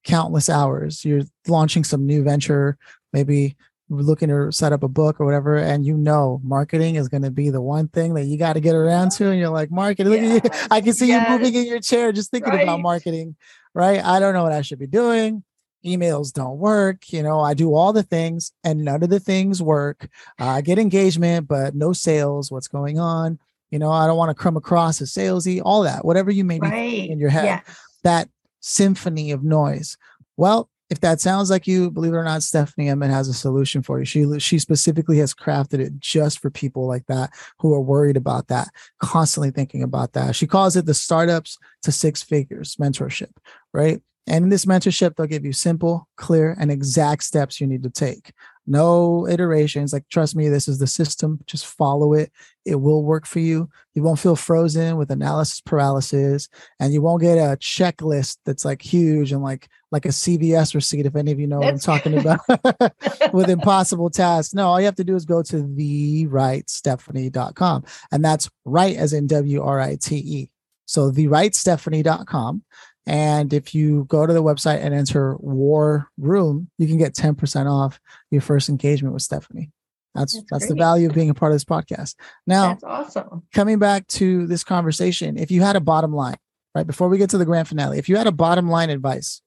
countless 0.04 0.48
hours, 0.48 1.04
you're 1.04 1.22
launching 1.48 1.84
some 1.84 2.06
new 2.06 2.22
venture, 2.22 2.76
maybe 3.12 3.56
looking 3.88 4.28
to 4.28 4.50
set 4.50 4.72
up 4.72 4.82
a 4.82 4.88
book 4.88 5.20
or 5.20 5.26
whatever, 5.26 5.56
and 5.56 5.84
you 5.84 5.96
know 5.96 6.40
marketing 6.42 6.94
is 6.94 7.08
going 7.08 7.22
to 7.22 7.30
be 7.30 7.50
the 7.50 7.60
one 7.60 7.88
thing 7.88 8.14
that 8.14 8.24
you 8.24 8.38
got 8.38 8.54
to 8.54 8.60
get 8.60 8.74
around 8.74 9.10
to, 9.12 9.30
and 9.30 9.38
you're 9.38 9.50
like, 9.50 9.70
marketing, 9.70 10.12
yes. 10.12 10.34
look 10.34 10.44
at 10.46 10.54
you. 10.54 10.66
I 10.70 10.80
can 10.80 10.92
see 10.92 11.08
yes. 11.08 11.28
you 11.28 11.38
moving 11.38 11.54
in 11.54 11.66
your 11.66 11.80
chair 11.80 12.12
just 12.12 12.30
thinking 12.30 12.52
right. 12.52 12.62
about 12.62 12.80
marketing, 12.80 13.36
right? 13.74 14.02
I 14.02 14.20
don't 14.20 14.34
know 14.34 14.42
what 14.42 14.52
I 14.52 14.62
should 14.62 14.78
be 14.78 14.86
doing. 14.86 15.44
Emails 15.84 16.32
don't 16.32 16.58
work. 16.58 17.12
You 17.12 17.22
know, 17.22 17.40
I 17.40 17.52
do 17.52 17.74
all 17.74 17.92
the 17.92 18.02
things 18.02 18.52
and 18.62 18.84
none 18.84 19.02
of 19.02 19.10
the 19.10 19.20
things 19.20 19.60
work. 19.60 20.08
Uh, 20.40 20.46
I 20.46 20.60
get 20.62 20.78
engagement, 20.78 21.46
but 21.46 21.74
no 21.74 21.92
sales. 21.92 22.50
What's 22.50 22.68
going 22.68 22.98
on? 22.98 23.38
You 23.74 23.80
know, 23.80 23.90
I 23.90 24.06
don't 24.06 24.16
want 24.16 24.30
to 24.30 24.40
come 24.40 24.56
across 24.56 25.02
as 25.02 25.10
salesy, 25.10 25.60
all 25.60 25.82
that, 25.82 26.04
whatever 26.04 26.30
you 26.30 26.44
may 26.44 26.60
be 26.60 26.68
right. 26.68 27.10
in 27.10 27.18
your 27.18 27.28
head, 27.28 27.44
yes. 27.44 27.78
that 28.04 28.28
symphony 28.60 29.32
of 29.32 29.42
noise. 29.42 29.96
Well, 30.36 30.70
if 30.90 31.00
that 31.00 31.20
sounds 31.20 31.50
like 31.50 31.66
you, 31.66 31.90
believe 31.90 32.12
it 32.12 32.16
or 32.16 32.22
not, 32.22 32.44
Stephanie 32.44 32.88
Emmett 32.88 33.10
has 33.10 33.26
a 33.26 33.34
solution 33.34 33.82
for 33.82 33.98
you. 33.98 34.04
She 34.04 34.38
she 34.38 34.60
specifically 34.60 35.18
has 35.18 35.34
crafted 35.34 35.80
it 35.80 35.98
just 35.98 36.38
for 36.38 36.50
people 36.50 36.86
like 36.86 37.04
that 37.06 37.30
who 37.58 37.74
are 37.74 37.80
worried 37.80 38.16
about 38.16 38.46
that, 38.46 38.68
constantly 39.00 39.50
thinking 39.50 39.82
about 39.82 40.12
that. 40.12 40.36
She 40.36 40.46
calls 40.46 40.76
it 40.76 40.86
the 40.86 40.94
startups 40.94 41.58
to 41.82 41.90
six 41.90 42.22
figures 42.22 42.76
mentorship, 42.76 43.32
right? 43.72 44.00
And 44.28 44.44
in 44.44 44.50
this 44.50 44.66
mentorship, 44.66 45.16
they'll 45.16 45.26
give 45.26 45.44
you 45.44 45.52
simple, 45.52 46.06
clear, 46.16 46.56
and 46.60 46.70
exact 46.70 47.24
steps 47.24 47.60
you 47.60 47.66
need 47.66 47.82
to 47.82 47.90
take 47.90 48.30
no 48.66 49.28
iterations. 49.28 49.92
Like, 49.92 50.08
trust 50.08 50.34
me, 50.34 50.48
this 50.48 50.68
is 50.68 50.78
the 50.78 50.86
system. 50.86 51.40
Just 51.46 51.66
follow 51.66 52.14
it. 52.14 52.32
It 52.64 52.76
will 52.76 53.04
work 53.04 53.26
for 53.26 53.40
you. 53.40 53.68
You 53.94 54.02
won't 54.02 54.18
feel 54.18 54.36
frozen 54.36 54.96
with 54.96 55.10
analysis 55.10 55.60
paralysis, 55.60 56.48
and 56.80 56.92
you 56.92 57.02
won't 57.02 57.20
get 57.20 57.36
a 57.36 57.56
checklist 57.58 58.38
that's 58.44 58.64
like 58.64 58.80
huge 58.80 59.32
and 59.32 59.42
like 59.42 59.68
like 59.90 60.06
a 60.06 60.10
CVS 60.10 60.74
receipt. 60.74 61.06
If 61.06 61.14
any 61.14 61.30
of 61.30 61.38
you 61.38 61.46
know 61.46 61.60
that's 61.60 61.86
what 61.86 62.06
I'm 62.06 62.12
talking 62.12 62.18
about 62.18 63.32
with 63.34 63.50
impossible 63.50 64.10
tasks. 64.10 64.54
No, 64.54 64.68
all 64.68 64.80
you 64.80 64.86
have 64.86 64.96
to 64.96 65.04
do 65.04 65.14
is 65.14 65.24
go 65.24 65.42
to 65.42 65.62
the 65.62 66.26
write 66.26 66.70
Stephanie.com. 66.70 67.84
And 68.10 68.24
that's 68.24 68.50
right 68.64 68.96
as 68.96 69.12
in 69.12 69.26
W 69.26 69.62
R 69.62 69.80
I 69.80 69.96
T 69.96 70.16
E. 70.16 70.50
So 70.86 71.10
the 71.10 71.28
write 71.28 71.54
Stephanie.com. 71.54 72.62
And 73.06 73.52
if 73.52 73.74
you 73.74 74.04
go 74.08 74.26
to 74.26 74.32
the 74.32 74.42
website 74.42 74.82
and 74.82 74.94
enter 74.94 75.36
War 75.36 76.08
Room, 76.16 76.70
you 76.78 76.86
can 76.86 76.96
get 76.96 77.14
10% 77.14 77.70
off 77.70 78.00
your 78.30 78.40
first 78.40 78.68
engagement 78.68 79.12
with 79.12 79.22
Stephanie. 79.22 79.70
That's 80.14 80.34
that's, 80.34 80.46
that's 80.50 80.68
the 80.68 80.74
value 80.74 81.08
of 81.08 81.14
being 81.14 81.30
a 81.30 81.34
part 81.34 81.52
of 81.52 81.56
this 81.56 81.64
podcast. 81.64 82.14
Now, 82.46 82.68
that's 82.68 82.84
awesome. 82.84 83.42
Coming 83.52 83.78
back 83.78 84.06
to 84.08 84.46
this 84.46 84.64
conversation, 84.64 85.36
if 85.36 85.50
you 85.50 85.62
had 85.62 85.76
a 85.76 85.80
bottom 85.80 86.14
line, 86.14 86.36
right 86.74 86.86
before 86.86 87.08
we 87.08 87.18
get 87.18 87.30
to 87.30 87.38
the 87.38 87.44
grand 87.44 87.68
finale, 87.68 87.98
if 87.98 88.08
you 88.08 88.16
had 88.16 88.26
a 88.26 88.32
bottom 88.32 88.70
line 88.70 88.90
advice, 88.90 89.42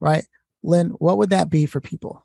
right, 0.00 0.24
Lynn, 0.62 0.88
what 0.90 1.18
would 1.18 1.30
that 1.30 1.50
be 1.50 1.66
for 1.66 1.80
people? 1.80 2.24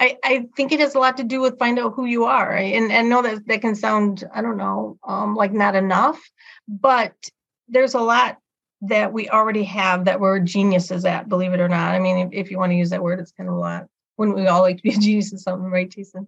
I, 0.00 0.16
I 0.22 0.46
think 0.56 0.70
it 0.70 0.78
has 0.78 0.94
a 0.94 1.00
lot 1.00 1.16
to 1.16 1.24
do 1.24 1.40
with 1.40 1.58
find 1.58 1.78
out 1.78 1.94
who 1.94 2.04
you 2.04 2.24
are. 2.24 2.54
And 2.56 2.92
and 2.92 3.08
know 3.08 3.22
that 3.22 3.46
that 3.48 3.60
can 3.60 3.74
sound, 3.74 4.24
I 4.32 4.42
don't 4.42 4.56
know, 4.56 4.96
um, 5.02 5.34
like 5.34 5.52
not 5.52 5.74
enough, 5.74 6.20
but 6.68 7.14
there's 7.68 7.94
a 7.94 8.00
lot 8.00 8.38
that 8.82 9.12
we 9.12 9.28
already 9.28 9.64
have 9.64 10.04
that 10.04 10.20
we're 10.20 10.38
geniuses 10.38 11.04
at, 11.04 11.28
believe 11.28 11.52
it 11.52 11.60
or 11.60 11.68
not. 11.68 11.94
I 11.94 11.98
mean, 11.98 12.28
if, 12.28 12.28
if 12.32 12.50
you 12.50 12.58
want 12.58 12.70
to 12.70 12.76
use 12.76 12.90
that 12.90 13.02
word, 13.02 13.18
it's 13.18 13.32
kind 13.32 13.48
of 13.48 13.56
a 13.56 13.58
lot. 13.58 13.86
Wouldn't 14.16 14.36
we 14.36 14.46
all 14.46 14.62
like 14.62 14.76
to 14.76 14.82
be 14.82 14.90
a 14.90 14.98
genius 14.98 15.32
at 15.32 15.40
something, 15.40 15.70
right, 15.70 15.90
Jason? 15.90 16.26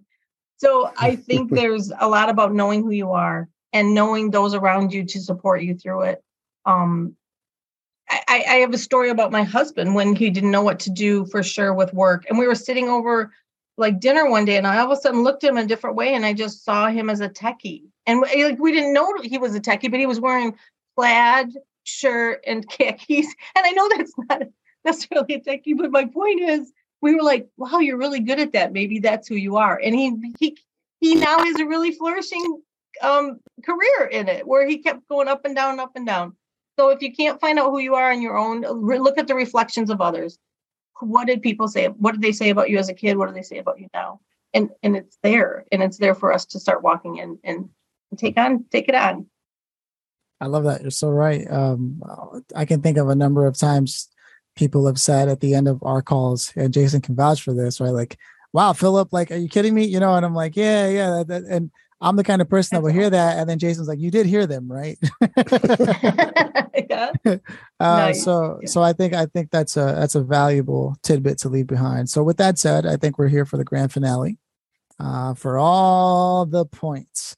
So 0.57 0.91
I 0.97 1.15
think 1.27 1.51
there's 1.51 1.91
a 1.99 2.07
lot 2.07 2.29
about 2.29 2.53
knowing 2.53 2.83
who 2.83 2.91
you 2.91 3.11
are 3.11 3.47
and 3.73 3.95
knowing 3.95 4.31
those 4.31 4.53
around 4.53 4.93
you 4.93 5.05
to 5.05 5.19
support 5.19 5.63
you 5.63 5.75
through 5.75 6.03
it. 6.03 6.23
Um, 6.65 7.15
I, 8.09 8.43
I 8.47 8.55
have 8.55 8.73
a 8.73 8.77
story 8.77 9.09
about 9.09 9.31
my 9.31 9.43
husband 9.43 9.95
when 9.95 10.15
he 10.15 10.29
didn't 10.29 10.51
know 10.51 10.61
what 10.61 10.79
to 10.81 10.89
do 10.89 11.25
for 11.27 11.41
sure 11.41 11.73
with 11.73 11.93
work. 11.93 12.25
And 12.29 12.37
we 12.37 12.47
were 12.47 12.55
sitting 12.55 12.89
over 12.89 13.31
like 13.77 14.01
dinner 14.01 14.29
one 14.29 14.43
day 14.43 14.57
and 14.57 14.67
I 14.67 14.79
all 14.79 14.91
of 14.91 14.97
a 14.97 15.01
sudden 15.01 15.23
looked 15.23 15.45
at 15.45 15.51
him 15.51 15.57
a 15.57 15.65
different 15.65 15.95
way 15.95 16.13
and 16.13 16.25
I 16.25 16.33
just 16.33 16.65
saw 16.65 16.89
him 16.89 17.09
as 17.09 17.21
a 17.21 17.29
techie. 17.29 17.83
And 18.05 18.19
like 18.19 18.59
we 18.59 18.73
didn't 18.73 18.93
know 18.93 19.13
he 19.23 19.37
was 19.37 19.55
a 19.55 19.61
techie, 19.61 19.89
but 19.89 19.99
he 19.99 20.05
was 20.05 20.19
wearing 20.19 20.55
plaid 21.01 21.57
shirt 21.83 22.43
and 22.45 22.67
khakis. 22.69 23.25
And 23.55 23.65
I 23.65 23.71
know 23.71 23.89
that's 23.89 24.13
not 24.29 24.43
necessarily 24.85 25.33
a 25.35 25.39
techie, 25.39 25.75
but 25.75 25.91
my 25.91 26.05
point 26.05 26.41
is 26.41 26.71
we 27.01 27.15
were 27.15 27.23
like, 27.23 27.47
wow, 27.57 27.79
you're 27.79 27.97
really 27.97 28.19
good 28.19 28.39
at 28.39 28.53
that. 28.53 28.71
Maybe 28.71 28.99
that's 28.99 29.27
who 29.27 29.35
you 29.35 29.57
are. 29.57 29.79
And 29.83 29.95
he 29.95 30.33
he 30.39 30.57
he 30.99 31.15
now 31.15 31.39
has 31.39 31.59
a 31.59 31.65
really 31.65 31.91
flourishing 31.93 32.61
um 33.01 33.39
career 33.65 34.09
in 34.11 34.27
it 34.27 34.45
where 34.45 34.67
he 34.67 34.77
kept 34.77 35.07
going 35.07 35.27
up 35.27 35.43
and 35.43 35.55
down, 35.55 35.79
up 35.79 35.93
and 35.95 36.05
down. 36.05 36.35
So 36.77 36.89
if 36.89 37.01
you 37.01 37.11
can't 37.11 37.41
find 37.41 37.57
out 37.57 37.71
who 37.71 37.79
you 37.79 37.95
are 37.95 38.11
on 38.11 38.21
your 38.21 38.37
own, 38.37 38.61
look 38.61 39.17
at 39.17 39.27
the 39.27 39.35
reflections 39.35 39.89
of 39.89 40.01
others. 40.01 40.37
What 40.99 41.25
did 41.25 41.41
people 41.41 41.67
say? 41.67 41.87
What 41.87 42.11
did 42.11 42.21
they 42.21 42.31
say 42.31 42.51
about 42.51 42.69
you 42.69 42.77
as 42.77 42.89
a 42.89 42.93
kid? 42.93 43.17
What 43.17 43.27
do 43.27 43.33
they 43.33 43.41
say 43.41 43.57
about 43.57 43.79
you 43.79 43.87
now? 43.91 44.19
And 44.53 44.69
and 44.83 44.95
it's 44.95 45.17
there, 45.23 45.65
and 45.71 45.81
it's 45.81 45.97
there 45.97 46.13
for 46.13 46.31
us 46.31 46.45
to 46.47 46.59
start 46.59 46.83
walking 46.83 47.17
in 47.17 47.39
and 47.43 47.69
take 48.17 48.37
on, 48.37 48.65
take 48.71 48.87
it 48.87 48.93
on. 48.93 49.25
I 50.41 50.47
love 50.47 50.63
that. 50.63 50.81
You're 50.81 50.91
so 50.91 51.09
right. 51.09 51.49
Um, 51.49 52.01
I 52.55 52.65
can 52.65 52.81
think 52.81 52.97
of 52.97 53.09
a 53.09 53.15
number 53.15 53.45
of 53.45 53.57
times 53.57 54.09
people 54.55 54.87
have 54.87 54.99
said 54.99 55.29
at 55.29 55.39
the 55.39 55.53
end 55.53 55.67
of 55.67 55.81
our 55.83 56.01
calls, 56.01 56.51
and 56.55 56.73
Jason 56.73 56.99
can 56.99 57.15
vouch 57.15 57.41
for 57.41 57.53
this, 57.53 57.79
right? 57.79 57.91
Like, 57.91 58.17
wow, 58.51 58.73
Phillip, 58.73 59.13
like, 59.13 59.31
are 59.31 59.37
you 59.37 59.47
kidding 59.47 59.73
me? 59.73 59.85
You 59.85 59.99
know, 59.99 60.15
and 60.15 60.25
I'm 60.25 60.35
like, 60.35 60.57
yeah, 60.57 60.89
yeah. 60.89 61.09
That, 61.09 61.27
that, 61.27 61.43
and 61.43 61.71
I'm 62.01 62.15
the 62.15 62.23
kind 62.23 62.41
of 62.41 62.49
person 62.49 62.75
that 62.75 62.81
will 62.81 62.91
hear 62.91 63.09
that. 63.09 63.37
And 63.37 63.47
then 63.47 63.59
Jason's 63.59 63.87
like, 63.87 63.99
you 63.99 64.09
did 64.09 64.25
hear 64.25 64.47
them, 64.47 64.69
right? 64.69 64.97
yeah. 66.89 67.11
Uh, 67.79 67.97
nice. 67.97 68.23
So, 68.23 68.59
yeah. 68.61 68.67
so 68.69 68.83
I 68.83 68.93
think, 68.93 69.15
I 69.15 69.25
think 69.25 69.49
that's 69.49 69.75
a, 69.75 69.95
that's 69.97 70.13
a 70.13 70.21
valuable 70.21 70.95
tidbit 71.01 71.39
to 71.39 71.49
leave 71.49 71.65
behind. 71.65 72.11
So 72.11 72.21
with 72.21 72.37
that 72.37 72.59
said, 72.59 72.85
I 72.85 72.95
think 72.95 73.17
we're 73.17 73.27
here 73.27 73.43
for 73.43 73.57
the 73.57 73.63
grand 73.63 73.91
finale 73.91 74.37
uh, 74.99 75.33
for 75.33 75.57
all 75.57 76.45
the 76.45 76.63
points. 76.65 77.35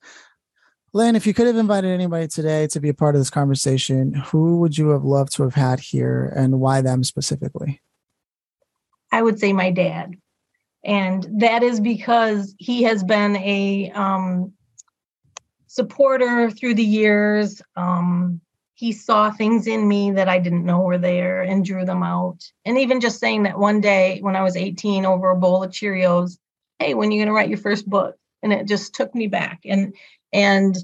Lynn, 0.95 1.15
if 1.15 1.25
you 1.25 1.33
could 1.33 1.47
have 1.47 1.57
invited 1.57 1.89
anybody 1.89 2.27
today 2.27 2.67
to 2.67 2.79
be 2.79 2.89
a 2.89 2.93
part 2.93 3.15
of 3.15 3.21
this 3.21 3.31
conversation, 3.31 4.13
who 4.13 4.59
would 4.59 4.77
you 4.77 4.89
have 4.89 5.03
loved 5.03 5.33
to 5.33 5.43
have 5.43 5.55
had 5.55 5.79
here 5.79 6.31
and 6.35 6.59
why 6.59 6.81
them 6.81 7.03
specifically? 7.03 7.81
I 9.11 9.23
would 9.23 9.39
say 9.39 9.53
my 9.53 9.71
dad. 9.71 10.15
And 10.83 11.27
that 11.39 11.63
is 11.63 11.79
because 11.79 12.53
he 12.59 12.83
has 12.83 13.03
been 13.03 13.37
a 13.37 13.91
um, 13.91 14.53
supporter 15.65 16.51
through 16.51 16.75
the 16.75 16.83
years. 16.83 17.59
Um, 17.75 18.39
he 18.75 18.91
saw 18.91 19.31
things 19.31 19.65
in 19.65 19.87
me 19.87 20.11
that 20.11 20.29
I 20.29 20.37
didn't 20.37 20.65
know 20.65 20.81
were 20.81 20.97
there 20.99 21.41
and 21.41 21.65
drew 21.65 21.85
them 21.85 22.03
out. 22.03 22.43
And 22.65 22.77
even 22.77 23.01
just 23.01 23.19
saying 23.19 23.43
that 23.43 23.57
one 23.57 23.81
day 23.81 24.19
when 24.21 24.35
I 24.35 24.43
was 24.43 24.55
18 24.55 25.05
over 25.05 25.31
a 25.31 25.37
bowl 25.37 25.63
of 25.63 25.71
Cheerios, 25.71 26.37
hey, 26.77 26.93
when 26.93 27.09
are 27.09 27.11
you 27.13 27.19
going 27.19 27.27
to 27.27 27.33
write 27.33 27.49
your 27.49 27.57
first 27.57 27.89
book? 27.89 28.15
And 28.43 28.53
it 28.53 28.67
just 28.67 28.93
took 28.93 29.15
me 29.15 29.27
back. 29.27 29.61
And 29.63 29.95
and 30.33 30.75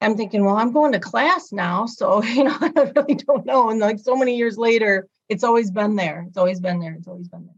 I'm 0.00 0.16
thinking, 0.16 0.44
well, 0.44 0.56
I'm 0.56 0.72
going 0.72 0.92
to 0.92 1.00
class 1.00 1.52
now. 1.52 1.86
So, 1.86 2.22
you 2.22 2.44
know, 2.44 2.56
I 2.60 2.92
really 2.96 3.14
don't 3.14 3.46
know. 3.46 3.70
And 3.70 3.80
like 3.80 3.98
so 3.98 4.16
many 4.16 4.36
years 4.36 4.58
later, 4.58 5.08
it's 5.28 5.44
always 5.44 5.70
been 5.70 5.96
there. 5.96 6.24
It's 6.28 6.36
always 6.36 6.60
been 6.60 6.80
there. 6.80 6.94
It's 6.94 7.08
always 7.08 7.28
been 7.28 7.46
there. 7.46 7.54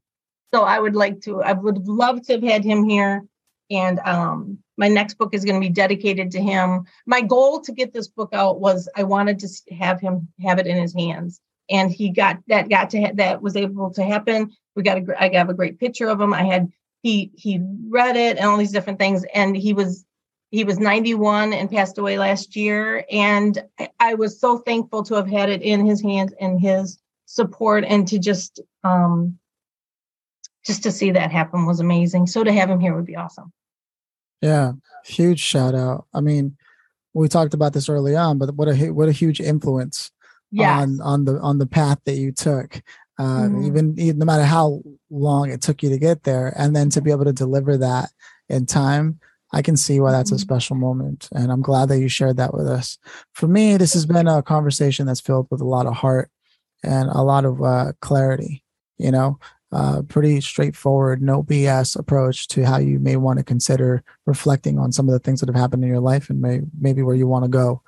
So 0.52 0.62
I 0.62 0.78
would 0.78 0.94
like 0.94 1.20
to, 1.22 1.42
I 1.42 1.52
would 1.52 1.88
love 1.88 2.22
to 2.26 2.34
have 2.34 2.42
had 2.42 2.64
him 2.64 2.84
here. 2.84 3.24
And 3.70 3.98
um, 4.00 4.58
my 4.76 4.88
next 4.88 5.14
book 5.14 5.34
is 5.34 5.44
going 5.44 5.60
to 5.60 5.66
be 5.66 5.72
dedicated 5.72 6.30
to 6.32 6.40
him. 6.40 6.84
My 7.06 7.22
goal 7.22 7.60
to 7.62 7.72
get 7.72 7.92
this 7.92 8.08
book 8.08 8.30
out 8.32 8.60
was 8.60 8.88
I 8.94 9.04
wanted 9.04 9.38
to 9.40 9.74
have 9.74 10.00
him 10.00 10.28
have 10.42 10.58
it 10.58 10.66
in 10.66 10.76
his 10.76 10.94
hands. 10.94 11.40
And 11.70 11.90
he 11.90 12.10
got 12.10 12.40
that 12.48 12.68
got 12.68 12.90
to 12.90 13.00
ha- 13.00 13.12
that 13.14 13.40
was 13.40 13.56
able 13.56 13.90
to 13.94 14.04
happen. 14.04 14.52
We 14.76 14.82
got 14.82 14.98
a 14.98 15.22
I 15.22 15.34
have 15.34 15.48
a 15.48 15.54
great 15.54 15.80
picture 15.80 16.08
of 16.08 16.20
him. 16.20 16.34
I 16.34 16.42
had 16.42 16.70
he 17.02 17.32
he 17.36 17.60
read 17.88 18.16
it 18.16 18.36
and 18.36 18.46
all 18.46 18.58
these 18.58 18.72
different 18.72 18.98
things. 18.98 19.24
And 19.34 19.56
he 19.56 19.72
was 19.72 20.04
he 20.54 20.62
was 20.62 20.78
91 20.78 21.52
and 21.52 21.68
passed 21.68 21.98
away 21.98 22.16
last 22.16 22.54
year. 22.54 23.04
And 23.10 23.60
I 23.98 24.14
was 24.14 24.38
so 24.38 24.58
thankful 24.58 25.02
to 25.02 25.14
have 25.14 25.28
had 25.28 25.48
it 25.48 25.62
in 25.62 25.84
his 25.84 26.00
hands 26.00 26.32
and 26.40 26.60
his 26.60 26.96
support 27.26 27.84
and 27.84 28.06
to 28.06 28.20
just 28.20 28.60
um 28.84 29.36
just 30.64 30.84
to 30.84 30.92
see 30.92 31.10
that 31.10 31.32
happen 31.32 31.66
was 31.66 31.80
amazing. 31.80 32.28
So 32.28 32.44
to 32.44 32.52
have 32.52 32.70
him 32.70 32.78
here 32.78 32.94
would 32.94 33.04
be 33.04 33.16
awesome. 33.16 33.52
Yeah, 34.40 34.72
huge 35.04 35.40
shout 35.40 35.74
out. 35.74 36.06
I 36.14 36.20
mean, 36.20 36.56
we 37.14 37.26
talked 37.26 37.54
about 37.54 37.72
this 37.72 37.88
early 37.88 38.14
on, 38.14 38.38
but 38.38 38.54
what 38.54 38.68
a 38.68 38.90
what 38.92 39.08
a 39.08 39.12
huge 39.12 39.40
influence 39.40 40.12
yes. 40.52 40.82
on 40.82 41.00
on 41.00 41.24
the 41.24 41.40
on 41.40 41.58
the 41.58 41.66
path 41.66 41.98
that 42.04 42.14
you 42.14 42.30
took. 42.30 42.80
Uh, 43.18 43.42
mm-hmm. 43.42 43.64
even, 43.64 43.94
even 43.98 44.18
no 44.18 44.24
matter 44.24 44.44
how 44.44 44.82
long 45.10 45.50
it 45.50 45.62
took 45.62 45.82
you 45.82 45.88
to 45.88 45.98
get 45.98 46.22
there, 46.22 46.54
and 46.56 46.76
then 46.76 46.90
to 46.90 47.00
be 47.00 47.10
able 47.10 47.24
to 47.24 47.32
deliver 47.32 47.76
that 47.76 48.10
in 48.48 48.66
time 48.66 49.18
I 49.54 49.62
can 49.62 49.76
see 49.76 50.00
why 50.00 50.10
that's 50.10 50.32
a 50.32 50.34
mm-hmm. 50.34 50.40
special 50.40 50.74
moment. 50.74 51.28
And 51.32 51.52
I'm 51.52 51.62
glad 51.62 51.88
that 51.88 52.00
you 52.00 52.08
shared 52.08 52.38
that 52.38 52.52
with 52.52 52.66
us. 52.66 52.98
For 53.32 53.46
me, 53.46 53.76
this 53.76 53.94
has 53.94 54.04
been 54.04 54.26
a 54.26 54.42
conversation 54.42 55.06
that's 55.06 55.20
filled 55.20 55.46
with 55.48 55.60
a 55.60 55.64
lot 55.66 55.86
of 55.86 55.94
heart 55.94 56.28
and 56.82 57.08
a 57.08 57.22
lot 57.22 57.44
of 57.44 57.62
uh, 57.62 57.92
clarity, 58.00 58.64
you 58.98 59.12
know, 59.12 59.38
uh, 59.70 60.02
pretty 60.02 60.40
straightforward, 60.40 61.22
no 61.22 61.44
BS 61.44 61.96
approach 61.96 62.48
to 62.48 62.66
how 62.66 62.78
you 62.78 62.98
may 62.98 63.14
want 63.14 63.38
to 63.38 63.44
consider 63.44 64.02
reflecting 64.26 64.76
on 64.76 64.90
some 64.90 65.08
of 65.08 65.12
the 65.12 65.20
things 65.20 65.38
that 65.38 65.48
have 65.48 65.56
happened 65.56 65.84
in 65.84 65.88
your 65.88 66.00
life 66.00 66.30
and 66.30 66.40
may, 66.40 66.60
maybe 66.80 67.02
where 67.02 67.16
you 67.16 67.28
want 67.28 67.44
to 67.44 67.48
go. 67.48 67.80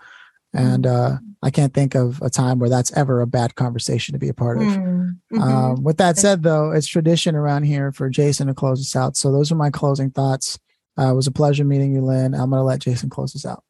And 0.55 0.87
uh, 0.87 1.17
I 1.43 1.51
can't 1.51 1.75
think 1.75 1.97
of 1.97 2.23
a 2.23 2.31
time 2.31 2.61
where 2.61 2.71
that's 2.71 2.93
ever 2.93 3.21
a 3.21 3.27
bad 3.27 3.57
conversation 3.57 4.13
to 4.13 4.21
be 4.21 4.29
a 4.29 4.35
part 4.35 4.59
of. 4.59 4.65
Mm-hmm. 4.65 5.41
Um, 5.43 5.83
with 5.83 5.97
that 5.99 6.17
said, 6.17 6.45
though, 6.45 6.71
it's 6.71 6.87
tradition 6.87 7.35
around 7.35 7.65
here 7.65 7.91
for 7.91 8.09
Jason 8.09 8.47
to 8.47 8.55
close 8.55 8.81
us 8.81 8.95
out. 8.95 9.17
So 9.17 9.33
those 9.33 9.51
are 9.51 9.57
my 9.57 9.71
closing 9.71 10.11
thoughts. 10.11 10.59
Uh, 10.99 11.11
it 11.11 11.15
was 11.15 11.27
a 11.27 11.33
pleasure 11.33 11.65
meeting 11.65 11.95
you, 11.95 12.01
Lynn. 12.01 12.35
I'm 12.35 12.51
going 12.51 12.61
to 12.61 12.65
let 12.65 12.81
Jason 12.81 13.11
close 13.11 13.33
this 13.33 13.47
out. 13.47 13.63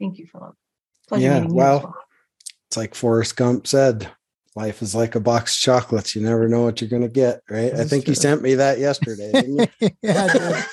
Thank 0.00 0.18
you, 0.18 0.26
Phillip. 0.26 0.54
Pleasure 1.08 1.24
yeah, 1.24 1.40
well, 1.40 1.80
well, 1.80 1.96
it's 2.68 2.76
like 2.76 2.94
Forrest 2.94 3.36
Gump 3.36 3.66
said, 3.66 4.10
life 4.54 4.82
is 4.82 4.94
like 4.94 5.14
a 5.14 5.20
box 5.20 5.56
of 5.56 5.62
chocolates. 5.62 6.14
You 6.14 6.22
never 6.22 6.48
know 6.48 6.62
what 6.62 6.80
you're 6.80 6.90
going 6.90 7.02
to 7.02 7.08
get, 7.08 7.42
right? 7.50 7.72
That's 7.72 7.80
I 7.80 7.84
think 7.84 8.04
true. 8.04 8.12
you 8.12 8.14
sent 8.14 8.42
me 8.42 8.54
that 8.54 8.78
yesterday, 8.78 9.32
yeah, 10.02 10.64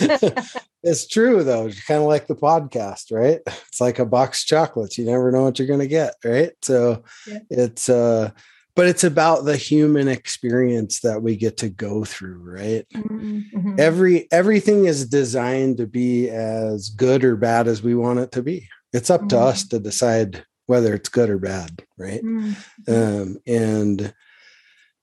it's 0.82 1.06
true 1.06 1.44
though. 1.44 1.66
It's 1.66 1.84
kind 1.84 2.00
of 2.00 2.06
like 2.06 2.26
the 2.26 2.34
podcast, 2.34 3.12
right? 3.12 3.40
It's 3.46 3.80
like 3.80 3.98
a 3.98 4.06
box 4.06 4.42
of 4.42 4.48
chocolates. 4.48 4.98
You 4.98 5.04
never 5.04 5.30
know 5.30 5.44
what 5.44 5.58
you're 5.58 5.68
going 5.68 5.80
to 5.80 5.86
get, 5.86 6.14
right? 6.24 6.52
So 6.62 7.02
yeah. 7.26 7.38
it's 7.50 7.88
uh 7.88 8.30
but 8.74 8.86
it's 8.86 9.04
about 9.04 9.44
the 9.44 9.56
human 9.56 10.08
experience 10.08 11.00
that 11.00 11.22
we 11.22 11.36
get 11.36 11.56
to 11.58 11.68
go 11.68 12.04
through 12.04 12.38
right 12.38 12.86
mm-hmm. 12.94 13.40
mm-hmm. 13.54 13.74
every 13.78 14.30
everything 14.32 14.86
is 14.86 15.08
designed 15.08 15.76
to 15.76 15.86
be 15.86 16.28
as 16.28 16.88
good 16.90 17.24
or 17.24 17.36
bad 17.36 17.68
as 17.68 17.82
we 17.82 17.94
want 17.94 18.18
it 18.18 18.32
to 18.32 18.42
be 18.42 18.68
it's 18.92 19.10
up 19.10 19.20
mm-hmm. 19.20 19.28
to 19.28 19.38
us 19.38 19.64
mm-hmm. 19.64 19.76
to 19.76 19.82
decide 19.82 20.44
whether 20.66 20.94
it's 20.94 21.08
good 21.08 21.30
or 21.30 21.38
bad 21.38 21.84
right 21.98 22.22
mm-hmm. 22.22 22.92
um, 22.92 23.38
and 23.46 24.14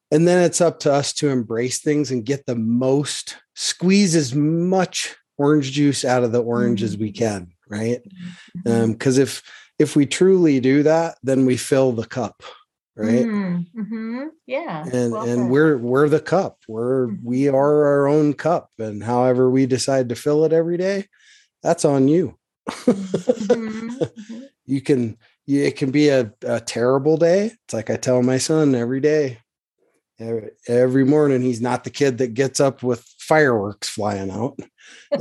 and 0.09 0.25
then 0.25 0.41
it's 0.43 0.61
up 0.61 0.79
to 0.79 0.91
us 0.91 1.11
to 1.11 1.29
embrace 1.29 1.79
things 1.79 2.11
and 2.11 2.25
get 2.25 2.45
the 2.45 2.55
most 2.55 3.37
squeeze 3.55 4.15
as 4.15 4.33
much 4.33 5.15
orange 5.37 5.71
juice 5.73 6.05
out 6.05 6.23
of 6.23 6.31
the 6.31 6.41
orange 6.41 6.81
as 6.83 6.97
we 6.97 7.11
mm-hmm. 7.11 7.23
can 7.23 7.47
right 7.69 8.01
because 8.63 9.17
um, 9.17 9.23
if 9.23 9.43
if 9.77 9.95
we 9.95 10.05
truly 10.05 10.59
do 10.59 10.83
that 10.83 11.17
then 11.23 11.45
we 11.45 11.57
fill 11.57 11.91
the 11.91 12.05
cup 12.05 12.43
right 12.97 13.25
mm-hmm. 13.25 13.79
mm-hmm. 13.79 14.27
yeah 14.47 14.83
and 14.91 15.11
well 15.11 15.29
and 15.29 15.51
we're 15.51 15.77
we're 15.77 16.09
the 16.09 16.19
cup 16.19 16.57
we're 16.67 17.07
mm-hmm. 17.07 17.27
we 17.27 17.47
are 17.47 17.85
our 17.85 18.07
own 18.07 18.33
cup 18.33 18.71
and 18.79 19.03
however 19.03 19.49
we 19.51 19.67
decide 19.67 20.09
to 20.09 20.15
fill 20.15 20.43
it 20.45 20.51
every 20.51 20.77
day 20.77 21.05
that's 21.61 21.85
on 21.85 22.07
you 22.07 22.35
mm-hmm. 22.67 23.53
mm-hmm. 24.01 24.43
you 24.65 24.81
can 24.81 25.15
you, 25.45 25.63
it 25.63 25.77
can 25.77 25.91
be 25.91 26.09
a, 26.09 26.33
a 26.41 26.59
terrible 26.59 27.17
day 27.17 27.51
it's 27.65 27.73
like 27.73 27.91
i 27.91 27.95
tell 27.95 28.23
my 28.23 28.39
son 28.39 28.73
every 28.73 28.99
day 28.99 29.37
every, 30.19 30.49
every 30.67 31.05
morning 31.05 31.43
he's 31.43 31.61
not 31.61 31.83
the 31.83 31.91
kid 31.91 32.17
that 32.17 32.33
gets 32.33 32.59
up 32.59 32.81
with 32.81 33.05
fireworks 33.19 33.87
flying 33.87 34.31
out 34.31 34.57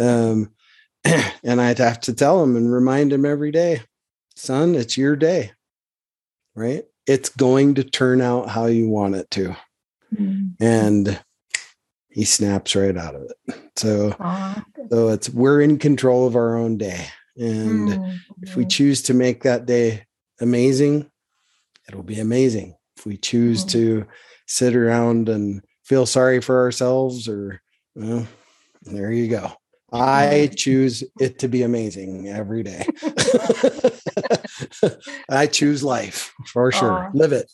um, 0.01 0.51
and 1.45 1.61
i'd 1.61 1.79
have 1.79 2.01
to 2.01 2.15
tell 2.15 2.43
him 2.43 2.57
and 2.57 2.73
remind 2.73 3.13
him 3.13 3.27
every 3.27 3.51
day 3.51 3.83
son 4.35 4.75
it's 4.75 4.97
your 4.97 5.15
day 5.15 5.53
right 6.55 6.87
it's 7.07 7.29
going 7.29 7.75
to 7.77 7.85
turn 7.85 8.21
out 8.21 8.49
how 8.49 8.67
you 8.67 8.89
want 8.89 9.15
it 9.15 9.31
to. 9.33 9.57
Mm-hmm. 10.15 10.63
And 10.63 11.21
he 12.09 12.25
snaps 12.25 12.75
right 12.75 12.97
out 12.97 13.15
of 13.15 13.23
it. 13.23 13.57
So, 13.77 14.15
so 14.91 15.09
it's 15.09 15.29
we're 15.29 15.61
in 15.61 15.79
control 15.79 16.27
of 16.27 16.37
our 16.37 16.57
own 16.57 16.79
day. 16.79 17.07
And 17.37 17.89
mm-hmm. 17.91 18.17
if 18.43 18.57
we 18.57 18.65
choose 18.65 19.03
to 19.03 19.15
make 19.15 19.43
that 19.43 19.67
day 19.67 20.07
amazing, 20.41 21.11
it'll 21.89 22.03
be 22.03 22.21
amazing. 22.21 22.77
If 22.97 23.05
we 23.05 23.19
choose 23.19 23.61
mm-hmm. 23.61 23.71
to 23.71 24.07
sit 24.47 24.75
around 24.75 25.29
and 25.29 25.63
feel 25.85 26.07
sorry 26.07 26.41
for 26.41 26.61
ourselves, 26.61 27.29
or 27.29 27.61
well, 27.95 28.27
there 28.83 29.13
you 29.13 29.29
go. 29.29 29.53
I 29.93 30.51
choose 30.57 31.05
it 31.21 31.39
to 31.41 31.49
be 31.49 31.63
amazing 31.63 32.29
every 32.29 32.63
day. 32.63 32.87
I 35.31 35.47
choose 35.47 35.83
life 35.83 36.33
for 36.47 36.71
sure. 36.73 37.11
Live 37.15 37.33
it. 37.33 37.51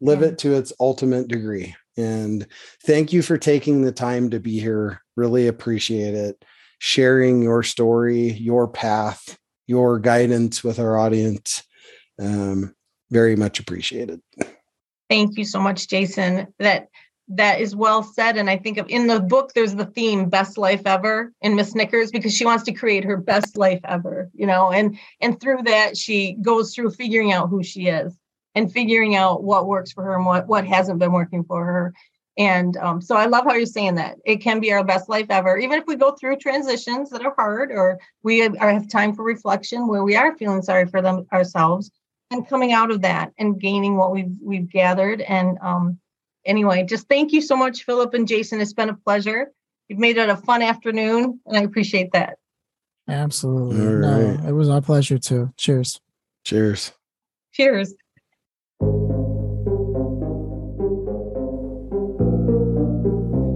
Live 0.00 0.20
yeah. 0.20 0.28
it 0.28 0.38
to 0.38 0.54
its 0.54 0.72
ultimate 0.80 1.28
degree. 1.28 1.74
And 1.96 2.46
thank 2.84 3.12
you 3.12 3.22
for 3.22 3.38
taking 3.38 3.82
the 3.82 3.92
time 3.92 4.30
to 4.30 4.40
be 4.40 4.58
here. 4.58 5.00
Really 5.16 5.46
appreciate 5.46 6.14
it. 6.14 6.44
Sharing 6.78 7.42
your 7.42 7.62
story, 7.62 8.32
your 8.32 8.68
path, 8.68 9.38
your 9.66 9.98
guidance 9.98 10.64
with 10.64 10.78
our 10.78 10.98
audience. 10.98 11.62
Um, 12.20 12.74
very 13.10 13.36
much 13.36 13.60
appreciated. 13.60 14.20
Thank 15.08 15.36
you 15.36 15.44
so 15.44 15.60
much, 15.60 15.88
Jason. 15.88 16.48
That 16.58 16.88
that 17.28 17.60
is 17.60 17.74
well 17.74 18.02
said. 18.02 18.36
And 18.36 18.50
I 18.50 18.56
think 18.56 18.78
of 18.78 18.88
in 18.88 19.06
the 19.06 19.20
book, 19.20 19.52
there's 19.54 19.74
the 19.74 19.86
theme 19.86 20.28
best 20.28 20.58
life 20.58 20.82
ever 20.84 21.32
in 21.40 21.54
Miss 21.54 21.70
Snickers 21.70 22.10
because 22.10 22.34
she 22.34 22.44
wants 22.44 22.64
to 22.64 22.72
create 22.72 23.04
her 23.04 23.16
best 23.16 23.56
life 23.56 23.80
ever, 23.84 24.30
you 24.34 24.46
know, 24.46 24.70
and 24.70 24.98
and 25.20 25.40
through 25.40 25.62
that 25.64 25.96
she 25.96 26.36
goes 26.42 26.74
through 26.74 26.90
figuring 26.90 27.32
out 27.32 27.48
who 27.48 27.62
she 27.62 27.88
is 27.88 28.16
and 28.54 28.72
figuring 28.72 29.16
out 29.16 29.42
what 29.42 29.66
works 29.66 29.92
for 29.92 30.04
her 30.04 30.16
and 30.16 30.26
what 30.26 30.46
what 30.46 30.66
hasn't 30.66 30.98
been 30.98 31.12
working 31.12 31.44
for 31.44 31.64
her. 31.64 31.94
And 32.36 32.76
um, 32.78 33.00
so 33.00 33.16
I 33.16 33.26
love 33.26 33.44
how 33.44 33.54
you're 33.54 33.64
saying 33.64 33.94
that 33.94 34.16
it 34.24 34.36
can 34.38 34.58
be 34.58 34.72
our 34.72 34.82
best 34.82 35.08
life 35.08 35.26
ever, 35.30 35.56
even 35.56 35.78
if 35.78 35.86
we 35.86 35.94
go 35.94 36.12
through 36.12 36.38
transitions 36.38 37.10
that 37.10 37.24
are 37.24 37.34
hard 37.36 37.70
or 37.70 38.00
we 38.24 38.40
have 38.40 38.88
time 38.88 39.14
for 39.14 39.22
reflection 39.22 39.86
where 39.86 40.02
we 40.02 40.16
are 40.16 40.36
feeling 40.36 40.60
sorry 40.60 40.86
for 40.86 41.00
them 41.00 41.26
ourselves 41.32 41.90
and 42.30 42.48
coming 42.48 42.72
out 42.72 42.90
of 42.90 43.02
that 43.02 43.32
and 43.38 43.60
gaining 43.60 43.96
what 43.96 44.10
we've 44.10 44.36
we've 44.42 44.68
gathered 44.68 45.20
and 45.22 45.58
um, 45.62 45.98
anyway, 46.44 46.84
just 46.84 47.08
thank 47.08 47.32
you 47.32 47.40
so 47.40 47.56
much, 47.56 47.84
Phillip 47.84 48.14
and 48.14 48.26
Jason. 48.28 48.60
It's 48.60 48.72
been 48.72 48.88
a 48.88 48.94
pleasure. 48.94 49.52
You've 49.88 49.98
made 49.98 50.16
it 50.16 50.28
a 50.28 50.36
fun 50.36 50.62
afternoon, 50.62 51.40
and 51.46 51.56
I 51.56 51.62
appreciate 51.62 52.12
that. 52.12 52.38
Absolutely. 53.08 53.76
No, 53.76 54.48
it 54.48 54.52
was 54.52 54.68
our 54.68 54.80
pleasure 54.80 55.18
too. 55.18 55.52
Cheers. 55.56 56.00
Cheers. 56.44 56.92
Cheers. 57.52 57.94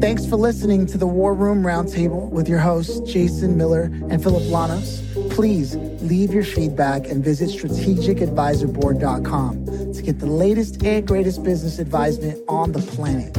Thanks 0.00 0.24
for 0.24 0.36
listening 0.36 0.86
to 0.86 0.98
the 0.98 1.06
War 1.06 1.34
Room 1.34 1.62
Roundtable 1.62 2.30
with 2.30 2.48
your 2.48 2.60
hosts, 2.60 3.00
Jason 3.00 3.56
Miller 3.56 3.90
and 4.10 4.22
Phillip 4.22 4.44
Lanos. 4.44 5.07
Please 5.38 5.78
leave 6.02 6.34
your 6.34 6.42
feedback 6.42 7.06
and 7.06 7.22
visit 7.22 7.50
strategicadvisorboard.com 7.50 9.66
to 9.94 10.02
get 10.02 10.18
the 10.18 10.26
latest 10.26 10.82
and 10.82 11.06
greatest 11.06 11.44
business 11.44 11.78
advisement 11.78 12.42
on 12.48 12.72
the 12.72 12.80
planet. 12.80 13.36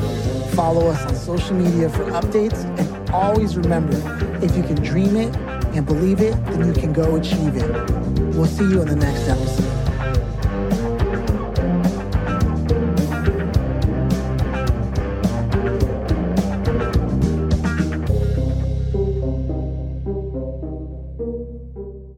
Follow 0.55 0.87
us 0.87 1.05
on 1.05 1.13
social 1.13 1.57
media 1.57 1.89
for 1.89 2.05
updates 2.11 2.63
and 2.79 3.09
always 3.09 3.57
remember 3.57 3.97
if 4.41 4.55
you 4.55 4.63
can 4.63 4.75
dream 4.75 5.17
it 5.17 5.35
and 5.75 5.85
believe 5.85 6.21
it, 6.21 6.41
then 6.45 6.73
you 6.73 6.81
can 6.81 6.93
go 6.93 7.17
achieve 7.17 7.57
it. 7.57 7.69
We'll 8.33 8.45
see 8.45 8.63
you 8.63 8.81
in 8.81 8.87
the 8.87 8.95
next 8.95 9.27
episode. 9.27 9.78